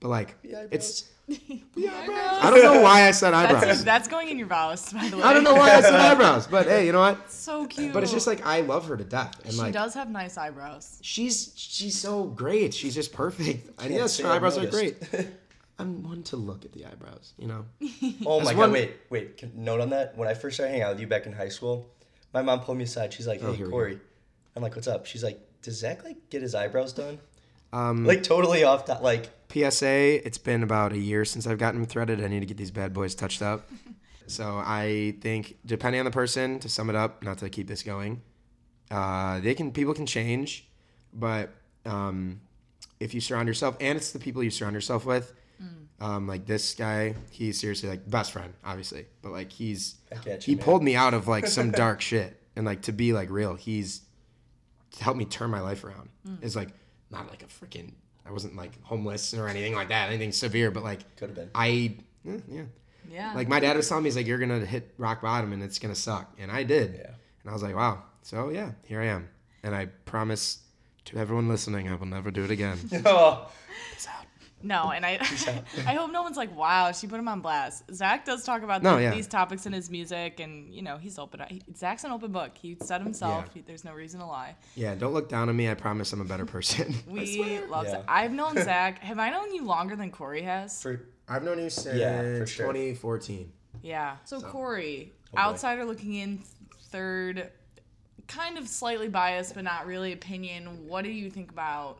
But 0.00 0.08
like 0.08 0.36
it's 0.42 1.08
I 1.28 2.50
don't 2.50 2.62
know 2.62 2.80
why 2.82 3.08
I 3.08 3.10
said 3.10 3.34
eyebrows. 3.34 3.84
that's 3.84 4.06
going 4.06 4.28
in 4.28 4.38
your 4.38 4.46
vows, 4.46 4.92
by 4.92 5.08
the 5.08 5.16
way. 5.16 5.22
I 5.22 5.32
don't 5.32 5.42
know 5.42 5.54
why 5.54 5.72
I 5.74 5.80
said 5.80 5.94
eyebrows, 6.12 6.46
but 6.46 6.66
hey, 6.66 6.86
you 6.86 6.92
know 6.92 7.00
what? 7.00 7.30
So 7.30 7.66
cute. 7.66 7.92
But 7.92 8.02
it's 8.04 8.12
just 8.12 8.26
like 8.26 8.44
I 8.46 8.60
love 8.60 8.86
her 8.88 8.96
to 8.96 9.04
death, 9.04 9.40
and 9.44 9.52
she 9.52 9.58
like 9.58 9.72
does 9.72 9.94
have 9.94 10.08
nice 10.10 10.36
eyebrows. 10.38 10.98
she's 11.02 11.52
she's 11.56 11.98
so 11.98 12.24
great. 12.24 12.74
She's 12.74 12.94
just 12.94 13.12
perfect. 13.12 13.70
And 13.82 13.92
yes, 13.92 14.18
her 14.18 14.28
I've 14.28 14.36
eyebrows 14.36 14.58
are 14.58 14.66
great. 14.66 14.96
I'm 15.78 16.02
one 16.02 16.22
to 16.24 16.36
look 16.36 16.64
at 16.64 16.72
the 16.72 16.86
eyebrows, 16.86 17.34
you 17.38 17.46
know. 17.48 17.66
Oh 18.24 18.38
my 18.40 18.46
That's 18.46 18.56
god! 18.56 18.72
Wait, 18.72 18.96
wait. 19.10 19.36
Can, 19.36 19.52
note 19.54 19.80
on 19.80 19.90
that. 19.90 20.16
When 20.16 20.26
I 20.28 20.34
first 20.34 20.56
started 20.56 20.70
hanging 20.70 20.84
out 20.84 20.92
with 20.92 21.00
you 21.00 21.06
back 21.06 21.26
in 21.26 21.32
high 21.32 21.50
school, 21.50 21.90
my 22.32 22.40
mom 22.42 22.60
pulled 22.60 22.78
me 22.78 22.84
aside. 22.84 23.12
She's 23.12 23.26
like, 23.26 23.40
"Hey, 23.40 23.62
Oh, 23.64 23.68
Corey." 23.68 23.98
I'm 24.54 24.62
like, 24.62 24.74
"What's 24.74 24.88
up?" 24.88 25.04
She's 25.06 25.22
like, 25.24 25.38
"Does 25.60 25.78
Zach 25.80 26.02
like 26.04 26.30
get 26.30 26.40
his 26.40 26.54
eyebrows 26.54 26.92
done?" 26.92 27.18
Um, 27.72 28.06
Like 28.06 28.22
totally 28.22 28.64
off 28.64 28.86
that. 28.86 29.02
Like, 29.02 29.28
PSA, 29.52 30.26
it's 30.26 30.38
been 30.38 30.62
about 30.62 30.92
a 30.92 30.98
year 30.98 31.24
since 31.24 31.46
I've 31.46 31.58
gotten 31.58 31.80
them 31.80 31.88
threaded. 31.88 32.22
I 32.22 32.28
need 32.28 32.40
to 32.40 32.46
get 32.46 32.56
these 32.56 32.70
bad 32.70 32.92
boys 32.92 33.14
touched 33.14 33.42
up. 33.42 33.68
So 34.28 34.56
I 34.56 35.14
think, 35.20 35.56
depending 35.64 36.00
on 36.00 36.04
the 36.04 36.10
person, 36.10 36.58
to 36.58 36.68
sum 36.68 36.90
it 36.90 36.96
up, 36.96 37.22
not 37.22 37.38
to 37.38 37.48
keep 37.48 37.68
this 37.68 37.84
going, 37.84 38.22
uh, 38.90 39.38
they 39.38 39.54
can 39.54 39.70
people 39.70 39.94
can 39.94 40.04
change, 40.04 40.66
but 41.14 41.50
um, 41.84 42.40
if 42.98 43.14
you 43.14 43.20
surround 43.20 43.46
yourself, 43.46 43.76
and 43.80 43.96
it's 43.96 44.10
the 44.10 44.18
people 44.18 44.42
you 44.42 44.50
surround 44.50 44.74
yourself 44.74 45.06
with, 45.06 45.32
um, 46.00 46.26
like 46.26 46.44
this 46.44 46.74
guy, 46.74 47.14
he's 47.30 47.60
seriously 47.60 47.88
like 47.88 48.10
best 48.10 48.32
friend, 48.32 48.52
obviously, 48.64 49.06
but 49.22 49.30
like 49.30 49.52
he's 49.52 49.92
Back 50.10 50.26
at 50.26 50.42
he 50.42 50.56
man. 50.56 50.64
pulled 50.64 50.82
me 50.82 50.96
out 50.96 51.14
of 51.14 51.28
like 51.28 51.46
some 51.46 51.70
dark 51.84 52.00
shit, 52.00 52.36
and 52.56 52.66
like 52.66 52.82
to 52.82 52.92
be 52.92 53.12
like 53.12 53.30
real, 53.30 53.54
he's 53.54 54.00
helped 54.98 55.18
me 55.18 55.24
turn 55.24 55.50
my 55.50 55.60
life 55.60 55.84
around. 55.84 56.08
It's 56.42 56.56
like 56.56 56.70
not 57.12 57.30
like 57.30 57.44
a 57.44 57.46
freaking. 57.46 57.92
I 58.28 58.32
wasn't 58.32 58.56
like 58.56 58.80
homeless 58.82 59.34
or 59.34 59.48
anything 59.48 59.74
like 59.74 59.88
that, 59.88 60.08
anything 60.08 60.32
severe, 60.32 60.70
but 60.70 60.82
like 60.82 61.00
Could 61.16 61.28
have 61.30 61.36
been. 61.36 61.50
I, 61.54 61.96
eh, 62.28 62.38
yeah, 62.48 62.62
Yeah. 63.10 63.32
like 63.34 63.48
my 63.48 63.60
dad 63.60 63.76
was 63.76 63.88
telling 63.88 64.04
me, 64.04 64.08
he's 64.08 64.16
like, 64.16 64.26
you're 64.26 64.38
gonna 64.38 64.64
hit 64.64 64.92
rock 64.98 65.22
bottom 65.22 65.52
and 65.52 65.62
it's 65.62 65.78
gonna 65.78 65.94
suck, 65.94 66.32
and 66.38 66.50
I 66.50 66.62
did. 66.62 66.94
Yeah. 66.94 67.10
And 67.42 67.50
I 67.50 67.52
was 67.52 67.62
like, 67.62 67.76
wow. 67.76 68.02
So 68.22 68.50
yeah, 68.50 68.72
here 68.84 69.00
I 69.00 69.06
am, 69.06 69.28
and 69.62 69.74
I 69.74 69.86
promise 70.04 70.58
to 71.06 71.18
everyone 71.18 71.48
listening, 71.48 71.88
I 71.88 71.94
will 71.94 72.06
never 72.06 72.30
do 72.32 72.42
it 72.44 72.50
again. 72.50 72.78
oh, 73.04 73.48
No, 74.66 74.90
and 74.90 75.06
I 75.06 75.12
I 75.86 75.94
hope 75.94 76.10
no 76.10 76.22
one's 76.22 76.36
like, 76.36 76.54
wow, 76.56 76.92
she 76.92 77.06
put 77.06 77.18
him 77.18 77.28
on 77.28 77.40
blast. 77.40 77.84
Zach 77.94 78.24
does 78.24 78.44
talk 78.44 78.62
about 78.62 78.82
No, 78.82 78.96
the- 78.96 79.02
yeah. 79.02 79.14
these 79.14 79.26
topics 79.26 79.66
in 79.66 79.72
his 79.72 79.90
music, 79.90 80.40
and 80.40 80.72
you 80.74 80.82
know 80.82 80.96
he's 80.98 81.18
open. 81.18 81.40
He, 81.48 81.62
Zach's 81.76 82.04
an 82.04 82.10
open 82.12 82.32
book. 82.32 82.52
He 82.56 82.76
said 82.82 83.00
himself. 83.02 83.44
Yeah. 83.46 83.52
He, 83.54 83.60
there's 83.60 83.84
no 83.84 83.92
reason 83.92 84.20
to 84.20 84.26
lie. 84.26 84.56
yeah, 84.74 84.94
don't 84.94 85.12
look 85.14 85.28
down 85.28 85.48
on 85.48 85.56
me. 85.56 85.70
I 85.70 85.74
promise 85.74 86.12
I'm 86.12 86.20
a 86.20 86.24
better 86.24 86.46
person. 86.46 86.94
We 87.08 87.60
love 87.66 87.84
Yeah. 87.84 87.90
Zach. 87.92 88.04
I've 88.08 88.32
known 88.32 88.54
Zach. 88.56 88.98
Have 89.00 89.18
I 89.18 89.30
known 89.30 89.54
you 89.54 89.64
longer 89.64 89.96
than 89.96 90.10
Corey 90.10 90.42
has? 90.42 90.82
for 90.82 91.02
I've 91.28 91.42
known 91.42 91.58
you 91.58 91.70
since 91.70 91.98
Yeah, 91.98 92.44
sure. 92.44 92.66
2014. 92.72 93.52
yeah. 93.82 94.16
So, 94.24 94.40
Corey, 94.40 95.12
Oh, 95.34 95.38
outsider 95.38 95.84
looking 95.84 96.14
in, 96.14 96.38
third 96.90 97.50
kind 98.28 98.58
of 98.58 98.66
slightly 98.68 99.08
biased, 99.08 99.54
but 99.54 99.64
not 99.64 99.86
really 99.86 100.12
opinion. 100.12 100.86
What 100.88 101.04
do 101.04 101.10
you 101.10 101.30
think 101.30 101.50
about? 101.50 101.98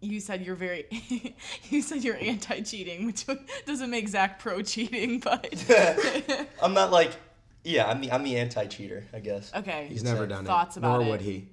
You 0.00 0.20
said 0.20 0.42
you're 0.46 0.54
very. 0.54 0.86
you 1.70 1.82
said 1.82 2.04
you're 2.04 2.16
anti-cheating, 2.20 3.06
which 3.06 3.24
doesn't 3.66 3.90
make 3.90 4.08
Zach 4.08 4.38
pro 4.38 4.62
cheating, 4.62 5.18
but 5.24 5.64
I'm 6.62 6.72
not 6.74 6.92
like, 6.92 7.12
yeah, 7.64 7.86
I'm 7.88 8.00
the 8.00 8.12
I'm 8.12 8.22
the 8.22 8.36
anti-cheater, 8.36 9.04
I 9.12 9.18
guess. 9.20 9.52
okay. 9.54 9.86
He's 9.88 10.04
never 10.04 10.24
Exactly. 10.24 10.34
done 10.36 10.44
Thoughts 10.44 10.76
it. 10.76 10.80
about 10.80 10.98
Nor 11.00 11.06
it? 11.08 11.10
would 11.10 11.20
he. 11.20 11.48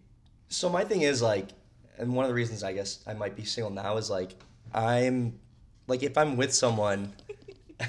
So 0.50 0.70
my 0.70 0.84
thing 0.84 1.02
is 1.02 1.22
like, 1.24 1.48
and 1.98 2.14
one 2.16 2.24
of 2.26 2.30
the 2.30 2.36
reasons 2.36 2.64
I 2.64 2.74
guess 2.74 3.00
I 3.08 3.14
might 3.14 3.36
be 3.36 3.46
single 3.46 3.72
now 3.72 3.98
is 3.98 4.10
like, 4.12 4.36
I'm, 4.74 5.40
like 5.88 6.04
if 6.04 6.18
I'm 6.18 6.38
with 6.38 6.54
someone, 6.54 7.14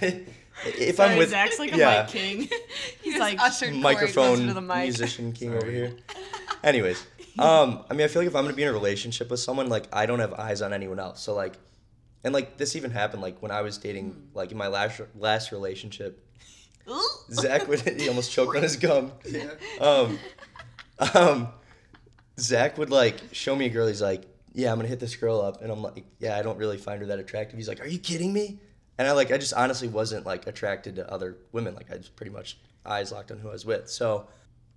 if 0.01 0.97
Sorry, 0.97 1.11
I'm 1.11 1.19
with 1.19 1.31
Zach's 1.31 1.59
like 1.59 1.73
a 1.73 1.77
mic 1.77 2.09
king. 2.09 2.49
He's 3.03 3.15
Just 3.15 3.21
like 3.21 3.39
ushered 3.41 3.75
microphone 3.75 4.47
to 4.47 4.55
the 4.55 4.61
mic. 4.63 4.85
musician 4.85 5.33
king 5.33 5.55
over 5.55 5.71
here. 5.71 5.93
Anyways, 6.65 7.07
um, 7.39 7.85
I 7.91 7.95
mean, 7.95 8.05
I 8.05 8.09
feel 8.09 8.23
like 8.23 8.29
if 8.29 8.37
I'm 8.37 8.45
gonna 8.45 8.57
be 8.57 8.63
in 8.63 8.69
a 8.69 8.73
relationship 8.73 9.31
with 9.31 9.41
someone, 9.41 9.69
like 9.69 9.87
I 9.93 10.07
don't 10.07 10.21
have 10.21 10.35
eyes 10.35 10.63
on 10.63 10.73
anyone 10.73 10.99
else. 10.99 11.23
So 11.23 11.35
like, 11.35 11.55
and 12.25 12.33
like 12.33 12.57
this 12.57 12.77
even 12.77 12.91
happened 12.91 13.23
like 13.23 13.41
when 13.41 13.51
I 13.51 13.63
was 13.63 13.79
dating, 13.79 14.29
like 14.35 14.53
in 14.53 14.59
my 14.59 14.69
last 14.69 15.01
last 15.17 15.53
relationship, 15.53 16.25
Zach 17.31 17.69
would 17.69 17.81
he 17.81 18.09
almost 18.09 18.33
choked 18.33 18.57
on 18.57 18.63
his 18.63 18.77
gum. 18.87 19.13
Um, 19.81 20.19
um, 21.15 21.49
Zach 22.39 22.79
would 22.79 22.91
like 22.91 23.17
show 23.33 23.55
me 23.57 23.67
a 23.67 23.71
girl. 23.71 23.87
He's 23.87 24.03
like, 24.03 24.25
"Yeah, 24.53 24.73
I'm 24.73 24.79
gonna 24.79 24.89
hit 24.89 25.01
this 25.01 25.17
girl 25.17 25.41
up," 25.41 25.63
and 25.63 25.71
I'm 25.71 25.83
like, 25.83 26.05
"Yeah, 26.19 26.39
I 26.39 26.43
don't 26.43 26.59
really 26.59 26.79
find 26.79 27.01
her 27.01 27.07
that 27.09 27.19
attractive." 27.19 27.59
He's 27.59 27.69
like, 27.69 27.81
"Are 27.81 27.89
you 27.89 27.99
kidding 27.99 28.33
me?" 28.33 28.61
And 28.99 29.07
I 29.07 29.13
like, 29.13 29.31
I 29.31 29.39
just 29.39 29.53
honestly 29.53 29.89
wasn't 29.89 30.25
like 30.25 30.47
attracted 30.47 30.97
to 30.97 31.11
other 31.13 31.37
women. 31.53 31.75
Like 31.75 31.91
I 31.93 31.99
just 31.99 32.17
pretty 32.17 32.33
much 32.33 32.59
eyes 32.85 33.13
locked 33.13 33.31
on 33.31 33.39
who 33.39 33.49
I 33.49 33.53
was 33.53 33.67
with. 33.67 33.91
So, 33.91 34.27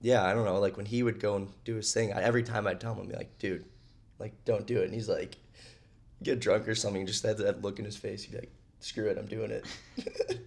yeah, 0.01 0.23
I 0.25 0.33
don't 0.33 0.45
know. 0.45 0.59
Like 0.59 0.77
when 0.77 0.85
he 0.85 1.03
would 1.03 1.19
go 1.19 1.35
and 1.35 1.47
do 1.65 1.75
his 1.75 1.93
thing, 1.93 2.13
I, 2.13 2.21
every 2.21 2.43
time 2.43 2.67
I'd 2.67 2.79
tell 2.79 2.93
him, 2.93 3.01
I'd 3.03 3.09
be 3.09 3.15
like, 3.15 3.37
"Dude, 3.39 3.65
like 4.19 4.33
don't 4.45 4.65
do 4.65 4.79
it." 4.79 4.85
And 4.85 4.93
he's 4.93 5.09
like, 5.09 5.37
get 6.23 6.39
drunk 6.39 6.67
or 6.67 6.75
something, 6.75 7.05
just 7.05 7.23
had 7.23 7.37
that 7.37 7.61
look 7.61 7.79
in 7.79 7.85
his 7.85 7.97
face. 7.97 8.23
He'd 8.23 8.31
be 8.31 8.37
like, 8.39 8.51
"Screw 8.79 9.07
it, 9.07 9.17
I'm 9.17 9.27
doing 9.27 9.51
it." 9.51 9.65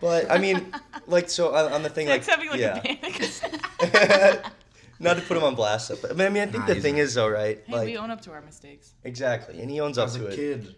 but 0.00 0.30
I 0.30 0.38
mean, 0.38 0.72
like 1.06 1.28
so 1.30 1.54
on, 1.54 1.72
on 1.72 1.82
the 1.82 1.88
thing, 1.88 2.08
like 2.08 2.24
having 2.26 2.48
like 2.50 2.60
yeah. 2.60 2.78
a 2.78 2.96
panic. 2.96 4.46
Not 5.00 5.14
to 5.16 5.22
put 5.22 5.36
him 5.36 5.44
on 5.44 5.54
blast, 5.54 5.92
but 6.02 6.10
I 6.10 6.14
mean, 6.14 6.26
I, 6.26 6.28
mean, 6.30 6.42
I 6.42 6.46
think 6.46 6.66
Nah, 6.66 6.74
the 6.74 6.80
thing 6.80 6.96
not. 6.96 7.02
is 7.02 7.14
though, 7.14 7.28
right? 7.28 7.62
Hey, 7.66 7.72
like 7.72 7.86
we 7.86 7.96
own 7.96 8.10
up 8.10 8.20
to 8.22 8.32
our 8.32 8.40
mistakes. 8.40 8.94
exactly, 9.04 9.60
and 9.60 9.70
he 9.70 9.78
owns 9.80 9.96
up 9.96 10.06
As 10.06 10.16
to 10.16 10.26
a 10.26 10.30
it. 10.30 10.34
kid. 10.34 10.74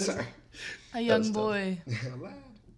Sorry. 0.00 0.26
A 0.94 1.00
young 1.00 1.32
boy. 1.32 1.78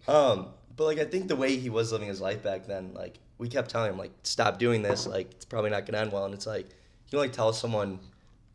Um, 0.08 0.48
but 0.76 0.84
like 0.84 0.98
I 0.98 1.04
think 1.04 1.28
the 1.28 1.36
way 1.36 1.56
he 1.56 1.70
was 1.70 1.92
living 1.92 2.08
his 2.08 2.20
life 2.20 2.42
back 2.42 2.66
then, 2.66 2.92
like 2.94 3.18
we 3.38 3.48
kept 3.48 3.70
telling 3.70 3.90
him 3.90 3.98
like 3.98 4.12
stop 4.22 4.58
doing 4.58 4.82
this, 4.82 5.06
like 5.06 5.30
it's 5.32 5.44
probably 5.44 5.70
not 5.70 5.86
gonna 5.86 5.98
end 5.98 6.12
well, 6.12 6.24
and 6.24 6.34
it's 6.34 6.46
like 6.46 6.68
you 7.10 7.18
like 7.18 7.32
tell 7.32 7.52
someone 7.52 7.98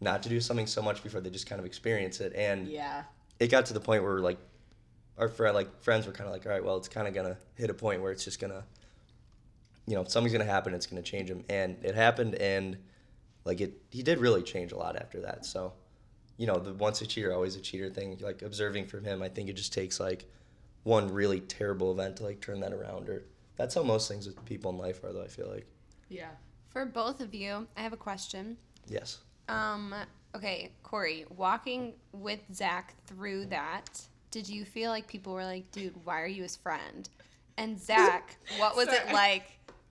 not 0.02 0.24
to 0.24 0.30
do 0.30 0.40
something 0.40 0.68
so 0.68 0.82
much 0.82 1.04
before 1.04 1.22
they 1.22 1.30
just 1.30 1.48
kind 1.48 1.60
of 1.60 1.66
experience 1.66 2.20
it, 2.20 2.34
and 2.36 2.68
Yeah. 2.68 3.04
it 3.40 3.48
got 3.50 3.66
to 3.68 3.74
the 3.74 3.80
point 3.80 4.04
where 4.04 4.20
like 4.20 4.38
our 5.18 5.28
friend 5.28 5.56
like 5.56 5.82
friends 5.82 6.06
were 6.06 6.12
kind 6.12 6.28
of 6.28 6.34
like 6.34 6.46
all 6.46 6.52
right 6.52 6.64
well 6.64 6.78
it's 6.78 6.88
kind 6.88 7.08
of 7.08 7.14
gonna 7.14 7.38
hit 7.56 7.70
a 7.70 7.74
point 7.74 8.02
where 8.02 8.12
it's 8.12 8.24
just 8.24 8.40
gonna 8.40 8.64
you 9.88 9.96
know 9.96 10.04
something's 10.04 10.34
gonna 10.34 10.46
happen 10.46 10.74
it's 10.74 10.86
gonna 10.86 11.02
change 11.02 11.30
him. 11.30 11.44
And 11.50 11.78
it 11.84 11.96
happened 11.96 12.36
and 12.36 12.78
like 13.46 13.62
it 13.62 13.74
he 13.90 14.04
did 14.04 14.20
really 14.20 14.44
change 14.44 14.72
a 14.72 14.78
lot 14.78 14.96
after 14.96 15.22
that. 15.22 15.46
So 15.46 15.74
you 16.38 16.46
know 16.46 16.58
the 16.58 16.74
once 16.74 17.02
a 17.02 17.08
cheater 17.08 17.34
always 17.34 17.56
a 17.56 17.60
cheater 17.62 17.90
thing 17.90 18.18
like 18.22 18.44
observing 18.44 18.86
from 18.86 19.04
him 19.04 19.24
i 19.24 19.28
think 19.28 19.50
it 19.50 19.54
just 19.54 19.74
takes 19.74 20.00
like 20.00 20.26
one 20.88 21.12
really 21.14 21.42
terrible 21.42 21.92
event 21.92 22.16
to 22.16 22.24
like 22.24 22.40
turn 22.40 22.62
that 22.62 22.72
around 22.72 23.10
or 23.10 23.24
that's 23.58 23.76
how 23.76 23.84
most 23.84 24.08
things 24.08 24.26
with 24.26 24.44
people 24.46 24.72
in 24.72 24.78
life 24.78 25.04
are 25.04 25.12
though 25.12 25.22
i 25.24 25.28
feel 25.28 25.50
like 25.50 25.68
Yeah. 26.10 26.30
For 26.70 26.86
both 26.86 27.20
of 27.22 27.34
you, 27.34 27.68
I 27.76 27.82
have 27.82 27.92
a 27.94 27.98
question. 27.98 28.56
yes 28.88 29.18
Um, 29.50 29.94
okay, 30.36 30.72
Corey, 30.84 31.26
walking 31.36 31.94
with 32.14 32.40
Zach 32.54 32.94
through 33.08 33.48
that, 33.48 34.02
did 34.32 34.48
you 34.48 34.64
feel 34.64 34.92
like 34.92 35.08
people 35.08 35.34
were 35.34 35.44
like, 35.44 35.72
dude, 35.72 35.96
why 36.06 36.22
are 36.22 36.28
you 36.38 36.44
his 36.44 36.56
friend? 36.56 37.10
And 37.58 37.80
Zach, 37.80 38.38
what 38.58 38.76
was 38.76 38.88
it 38.90 39.12
like? 39.12 39.46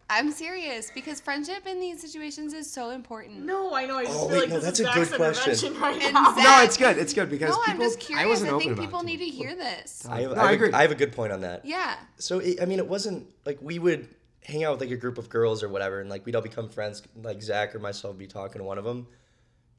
I'm 0.09 0.31
serious 0.31 0.91
because 0.95 1.21
friendship 1.21 1.67
in 1.67 1.81
these 1.81 2.01
situations 2.01 2.53
is 2.53 2.71
so 2.71 2.91
important. 2.91 3.45
No, 3.45 3.75
I 3.75 3.87
know. 3.87 3.99
I 3.99 4.05
just 4.05 4.17
Oh, 4.17 4.29
feel 4.29 4.39
wait, 4.39 4.41
like 4.43 4.49
no, 4.51 4.55
this 4.61 4.65
that's 4.65 4.81
is 4.81 4.87
a 4.87 4.95
good 4.95 5.07
Zach's 5.09 5.17
question. 5.17 5.81
Right 5.81 5.95
And. 6.03 6.15
Zach- 6.15 6.37
No, 6.37 6.63
it's 6.63 6.77
good. 6.77 6.97
It's 6.99 7.13
good 7.13 7.29
because 7.29 7.51
No, 7.51 7.57
people. 7.57 7.73
I'm 7.75 7.81
just 7.81 7.99
curious. 8.01 8.25
I 8.25 8.29
wasn't 8.29 8.53
I 8.53 8.59
think 8.59 8.73
about 8.73 8.83
people 8.85 9.03
need 9.03 9.17
to 9.19 9.25
hear 9.27 9.57
this. 9.57 10.07
I 10.09 10.21
have, 10.23 10.31
No, 10.31 10.37
I, 10.37 10.41
I 10.43 10.45
have 10.47 10.55
agree. 10.55 10.71
A, 10.71 10.77
I 10.77 10.83
have 10.83 10.93
a 10.93 10.97
good 10.97 11.13
point 11.13 11.33
on 11.33 11.41
that 11.41 11.65
Yeah. 11.65 11.97
So 12.19 12.39
it, 12.39 12.63
I 12.63 12.67
mean, 12.67 12.79
it 12.79 12.87
wasn't 12.87 13.27
like 13.45 13.59
we 13.61 13.81
would 13.81 14.09
hang 14.45 14.63
out 14.63 14.73
with 14.73 14.81
like 14.81 14.93
a 14.93 14.97
group 14.97 15.19
of 15.19 15.29
girls 15.29 15.65
or 15.65 15.69
whatever, 15.69 16.01
and 16.01 16.09
like 16.09 16.25
we'd 16.25 16.37
all 16.37 16.43
become 16.43 16.69
friends. 16.69 17.03
Like 17.21 17.43
Zach 17.43 17.75
or 17.75 17.81
myself 17.81 18.13
would 18.15 18.19
be 18.21 18.29
talking 18.29 18.61
to 18.61 18.65
one 18.65 18.79
of 18.79 18.85
them, 18.85 19.09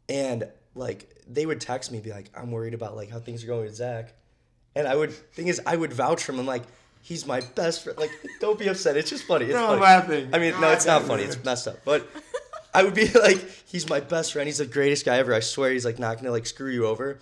and 0.10 0.44
like 0.76 1.10
they 1.26 1.46
would 1.46 1.62
text 1.62 1.90
me, 1.90 2.02
be 2.02 2.12
like, 2.12 2.30
"I'm 2.36 2.52
worried 2.52 2.74
about 2.74 2.98
like 2.98 3.10
how 3.10 3.20
things 3.20 3.46
are 3.46 3.48
going 3.48 3.64
with 3.64 3.76
Zach," 3.76 4.14
and 4.76 4.88
I 4.90 4.96
would 4.98 5.14
thing 5.14 5.48
is 5.48 5.62
I 5.66 5.78
would 5.78 5.94
vouch 5.94 6.22
for 6.24 6.34
him. 6.34 6.40
I'm 6.42 6.46
like, 6.46 6.64
he's 7.08 7.26
my 7.26 7.40
best 7.56 7.84
friend. 7.84 7.98
Like, 7.98 8.12
don't 8.40 8.60
be 8.60 8.68
upset. 8.68 8.98
It's 8.98 9.10
just 9.10 9.24
funny. 9.24 9.46
It's 9.46 9.54
No, 9.54 9.68
funny. 9.68 9.76
I'm 9.78 9.82
laughing. 9.82 10.30
I 10.34 10.40
mean, 10.40 10.60
no, 10.62 10.72
it's 10.72 10.86
not 10.86 11.04
funny. 11.04 11.24
It's 11.24 11.44
messed 11.44 11.68
up, 11.68 11.80
but. 11.86 12.08
I 12.74 12.84
would 12.84 12.94
be 12.94 13.08
like, 13.28 13.40
he's 13.66 13.90
my 13.90 14.00
best 14.02 14.34
friend. 14.34 14.46
He's 14.48 14.60
the 14.60 14.66
greatest 14.66 15.04
guy 15.06 15.18
ever. 15.18 15.34
I 15.34 15.40
swear, 15.40 15.72
he's 15.72 15.86
like 15.86 15.98
not 16.00 16.18
gonna 16.18 16.32
like 16.32 16.46
screw 16.46 16.70
you 16.70 16.86
over. 16.86 17.18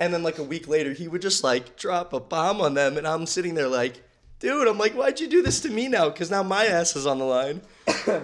And 0.00 0.14
then 0.14 0.22
like 0.22 0.38
a 0.38 0.42
week 0.42 0.68
later, 0.68 0.92
he 0.94 1.06
would 1.08 1.20
just 1.20 1.44
like 1.44 1.76
drop 1.76 2.12
a 2.14 2.20
bomb 2.20 2.60
on 2.62 2.72
them, 2.74 2.96
and 2.96 3.06
I'm 3.06 3.26
sitting 3.26 3.54
there 3.54 3.68
like, 3.68 4.00
dude, 4.38 4.66
I'm 4.68 4.78
like, 4.78 4.94
why'd 4.94 5.20
you 5.20 5.28
do 5.28 5.42
this 5.42 5.60
to 5.62 5.68
me 5.70 5.88
now? 5.88 6.08
Because 6.08 6.30
now 6.30 6.42
my 6.42 6.64
ass 6.66 6.96
is 6.96 7.04
on 7.04 7.18
the 7.18 7.24
line. 7.26 7.60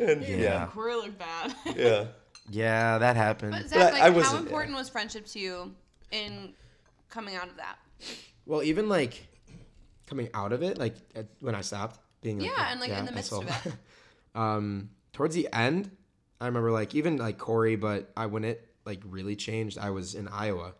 and 0.00 0.22
yeah, 0.22 0.68
Corey 0.72 0.94
looked 0.94 1.18
bad. 1.18 1.54
yeah. 1.76 2.04
Yeah, 2.52 2.98
that 2.98 3.14
happened. 3.14 3.52
But 3.52 3.62
But 3.62 3.68
Zach, 3.70 3.80
I- 3.80 3.84
like, 3.92 4.02
I 4.02 4.10
how 4.10 4.16
wasn't- 4.16 4.42
important 4.46 4.76
was 4.76 4.88
friendship 4.88 5.24
to 5.26 5.38
you 5.38 5.72
in 6.10 6.52
coming 7.08 7.36
out 7.36 7.48
of 7.48 7.56
that? 7.58 7.76
Well, 8.44 8.62
even 8.64 8.88
like 8.88 9.28
coming 10.10 10.28
out 10.34 10.52
of 10.52 10.62
it, 10.62 10.76
like 10.76 10.96
at, 11.14 11.28
when 11.40 11.54
I 11.54 11.62
stopped 11.62 11.98
being 12.20 12.40
like, 12.40 12.50
Yeah, 12.50 12.72
and, 12.72 12.80
like, 12.80 12.90
in 12.90 13.06
the 13.06 13.12
midst 13.12 13.32
of 13.32 13.48
asshole. 13.48 13.72
um, 14.34 14.90
towards 15.12 15.34
the 15.34 15.48
end, 15.52 15.90
I 16.40 16.46
remember 16.46 16.70
like 16.72 16.94
even 16.94 17.16
like 17.16 17.38
Corey, 17.38 17.76
but 17.76 18.10
I 18.16 18.26
when 18.26 18.44
it 18.44 18.68
like 18.84 19.00
really 19.06 19.36
changed, 19.36 19.78
I 19.78 19.90
was 19.90 20.14
in 20.14 20.28
Iowa, 20.28 20.74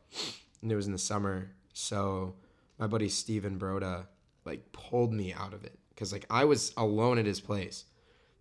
and 0.60 0.70
it 0.70 0.76
was 0.76 0.86
in 0.86 0.92
the 0.92 0.98
summer. 0.98 1.52
So 1.72 2.34
my 2.78 2.86
buddy 2.86 3.08
Steven 3.08 3.58
Broda 3.58 4.06
like 4.44 4.72
pulled 4.72 5.12
me 5.12 5.32
out 5.32 5.54
of 5.54 5.64
it 5.64 5.78
because 5.90 6.12
like 6.12 6.26
I 6.28 6.44
was 6.44 6.72
alone 6.76 7.18
at 7.18 7.26
his 7.26 7.40
place, 7.40 7.84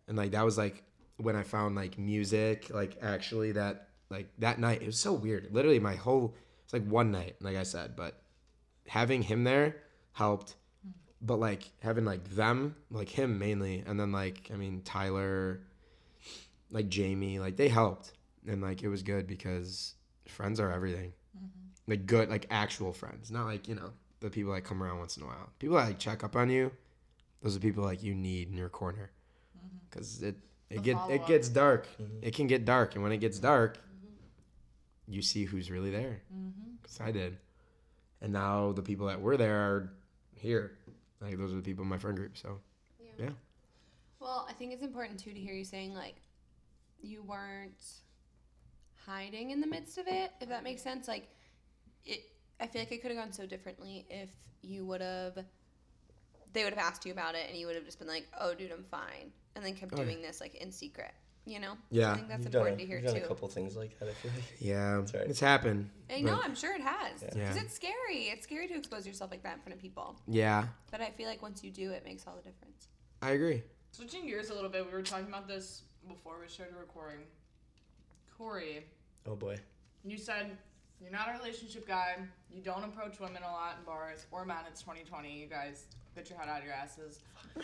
and 0.08 0.18
like 0.18 0.32
that 0.32 0.44
was 0.44 0.58
like 0.58 0.84
when 1.18 1.36
I 1.36 1.44
found 1.44 1.76
like 1.76 2.00
music, 2.00 2.72
like 2.74 2.98
actually 3.02 3.52
that 3.54 3.90
like 4.10 4.30
that 4.40 4.60
night 4.60 4.82
it 4.82 4.88
was 4.88 4.98
so 4.98 5.14
weird. 5.14 5.50
Literally 5.52 5.80
my 5.80 5.96
whole 5.96 6.36
it's 6.64 6.74
like 6.74 6.88
one 6.88 7.12
night, 7.12 7.36
like 7.42 7.58
I 7.58 7.64
said, 7.64 7.96
but 7.96 8.22
having 8.88 9.22
him 9.22 9.44
there 9.44 9.76
helped 10.14 10.56
but 11.22 11.40
like 11.40 11.70
having 11.82 12.06
like 12.06 12.24
them 12.30 12.76
like 12.92 13.10
him 13.10 13.38
mainly 13.40 13.84
and 13.86 14.00
then 14.00 14.12
like 14.12 14.50
i 14.54 14.56
mean 14.56 14.82
tyler 14.84 15.60
like 16.72 16.88
jamie 16.90 17.40
like 17.40 17.58
they 17.58 17.68
helped 17.68 18.14
and 18.48 18.62
like 18.62 18.84
it 18.84 18.88
was 18.88 19.04
good 19.04 19.28
because 19.28 19.96
friends 20.28 20.60
are 20.60 20.72
everything. 20.72 21.14
Mm-hmm. 21.38 21.92
Like 21.92 22.06
good 22.06 22.30
like 22.30 22.46
actual 22.50 22.94
friends 22.94 23.32
not 23.32 23.46
like 23.46 23.68
you 23.68 23.76
know 23.76 23.92
the 24.20 24.30
people 24.30 24.54
that 24.54 24.62
come 24.62 24.84
around 24.84 25.00
once 25.00 25.18
in 25.18 25.24
a 25.24 25.26
while. 25.26 25.50
People 25.60 25.78
that 25.78 25.88
like 25.88 26.00
check 26.00 26.24
up 26.24 26.36
on 26.36 26.50
you 26.50 26.72
those 27.42 27.56
are 27.56 27.60
people 27.60 27.84
like 27.84 28.04
you 28.04 28.14
need 28.14 28.50
in 28.50 28.58
your 28.58 28.70
corner. 28.70 29.12
Mm-hmm. 29.58 29.78
Because 29.90 30.22
it 30.22 30.36
it 30.70 30.76
The 30.76 30.82
get 30.82 30.92
it 30.92 30.96
follow-up. 30.98 31.28
gets 31.28 31.50
dark. 31.50 31.88
Mm-hmm. 32.02 32.18
It 32.22 32.36
can 32.36 32.48
get 32.48 32.66
dark 32.66 32.96
and 32.96 33.04
when 33.04 33.12
it 33.12 33.18
gets 33.18 33.40
dark 33.40 33.78
you 35.08 35.22
see 35.24 35.44
who's 35.46 35.72
really 35.72 35.90
there. 35.90 36.22
Because 36.82 37.02
i 37.02 37.12
did. 37.12 37.38
And 38.22 38.34
now 38.34 38.74
the 38.74 38.84
people 38.84 39.08
that 39.08 39.22
were 39.22 39.38
there 39.38 39.58
are 39.58 39.92
here. 40.36 40.78
Like 41.22 41.38
those 41.38 41.54
are 41.54 41.58
the 41.58 41.62
people 41.62 41.84
in 41.84 41.90
my 41.90 41.98
friend 41.98 42.18
group. 42.18 42.38
So 42.38 42.60
yeah, 43.18 43.30
Well, 44.20 44.46
I 44.50 44.54
think 44.54 44.74
it's 44.74 44.84
important 44.84 45.20
too 45.20 45.34
to 45.34 45.40
hear 45.40 45.54
you 45.54 45.66
saying 45.66 45.94
like 45.94 46.16
you 47.02 47.24
weren't 47.24 47.84
hiding 49.06 49.52
in 49.52 49.62
the 49.62 49.68
midst 49.68 49.98
of 49.98 50.08
it, 50.08 50.32
if 50.42 50.50
that 50.50 50.64
makes 50.64 50.82
sense. 50.82 51.08
Like 51.08 51.30
it 52.06 52.22
I 52.60 52.68
feel 52.68 52.82
like 52.82 52.92
it 52.92 53.02
could 53.02 53.12
have 53.12 53.20
gone 53.20 53.34
so 53.34 53.46
differently 53.46 54.06
if 54.10 54.30
you 54.62 54.86
would 54.86 55.02
have 55.02 55.38
they 56.52 56.64
would 56.64 56.74
have 56.74 56.84
asked 56.86 57.06
you 57.06 57.12
about 57.12 57.36
it 57.36 57.46
and 57.50 57.58
you 57.58 57.68
would 57.68 57.76
have 57.76 57.86
just 57.86 58.00
been 58.00 58.08
like, 58.08 58.28
"Oh, 58.40 58.54
dude, 58.56 58.72
I'm 58.72 58.84
fine." 58.84 59.32
And 59.56 59.64
then 59.64 59.76
kept 59.76 59.94
Oh, 59.94 59.98
yeah. 60.00 60.06
doing 60.06 60.22
this 60.22 60.42
like 60.42 60.56
in 60.56 60.72
secret, 60.72 61.12
you 61.50 61.60
know? 61.60 61.74
Yeah. 61.92 62.12
I 62.12 62.16
think 62.16 62.28
that's 62.30 62.44
You've 62.44 62.52
done, 62.54 62.62
a, 62.62 62.66
important 62.66 62.80
to 62.80 62.86
hear 62.86 62.98
you've 63.00 63.08
done 63.14 63.18
a 63.24 63.28
couple 63.28 63.48
things 63.48 63.76
like 63.76 63.98
that. 64.00 64.10
I 64.10 64.12
feel 64.14 64.32
like. 64.36 64.44
yeah, 64.60 64.98
That's 65.00 65.14
right. 65.14 65.24
it's 65.28 65.40
happened. 65.40 65.90
I 66.10 66.22
know, 66.22 66.40
I'm 66.44 66.56
sure 66.56 66.74
it 66.76 66.82
has. 66.82 67.22
Because 67.22 67.36
Yeah. 67.38 67.54
it's 67.62 67.74
scary. 67.74 68.24
It's 68.30 68.44
scary 68.44 68.68
to 68.68 68.76
expose 68.76 69.06
yourself 69.08 69.32
like 69.32 69.44
that 69.44 69.56
in 69.56 69.62
front 69.62 69.76
of 69.76 69.82
people. 69.82 70.16
Yeah, 70.28 70.68
But 70.92 71.02
I 71.02 71.10
feel 71.12 71.28
like 71.28 71.42
once 71.42 71.64
you 71.64 71.72
do, 71.72 71.92
it 71.92 72.04
makes 72.06 72.26
all 72.28 72.36
the 72.36 72.50
difference. 72.50 72.88
I 73.22 73.32
agree. 73.32 73.64
Switching 73.92 74.26
gears 74.28 74.50
a 74.50 74.54
little 74.54 74.70
bit, 74.70 74.86
we 74.86 74.92
were 74.92 75.02
talking 75.02 75.28
about 75.28 75.48
this 75.48 75.82
before 76.08 76.40
we 76.42 76.48
started 76.48 76.76
recording. 76.80 77.20
Corey, 78.38 78.86
Oh 79.28 79.36
boy. 79.36 79.58
you 80.06 80.18
said 80.18 80.58
you're 81.02 81.12
not 81.12 81.28
a 81.30 81.38
relationship 81.38 81.88
guy. 81.88 82.16
You 82.52 82.62
don't 82.62 82.84
approach 82.84 83.20
women 83.20 83.42
a 83.44 83.52
lot 83.52 83.76
in 83.80 83.86
bars 83.86 84.26
or 84.32 84.46
men. 84.46 84.58
It's 84.70 84.82
2020. 84.82 85.40
You 85.40 85.48
guys 85.48 85.86
get 86.16 86.30
your 86.30 86.40
head 86.40 86.48
out 86.50 86.60
of 86.60 86.66
your 86.66 86.74
asses. 86.74 87.20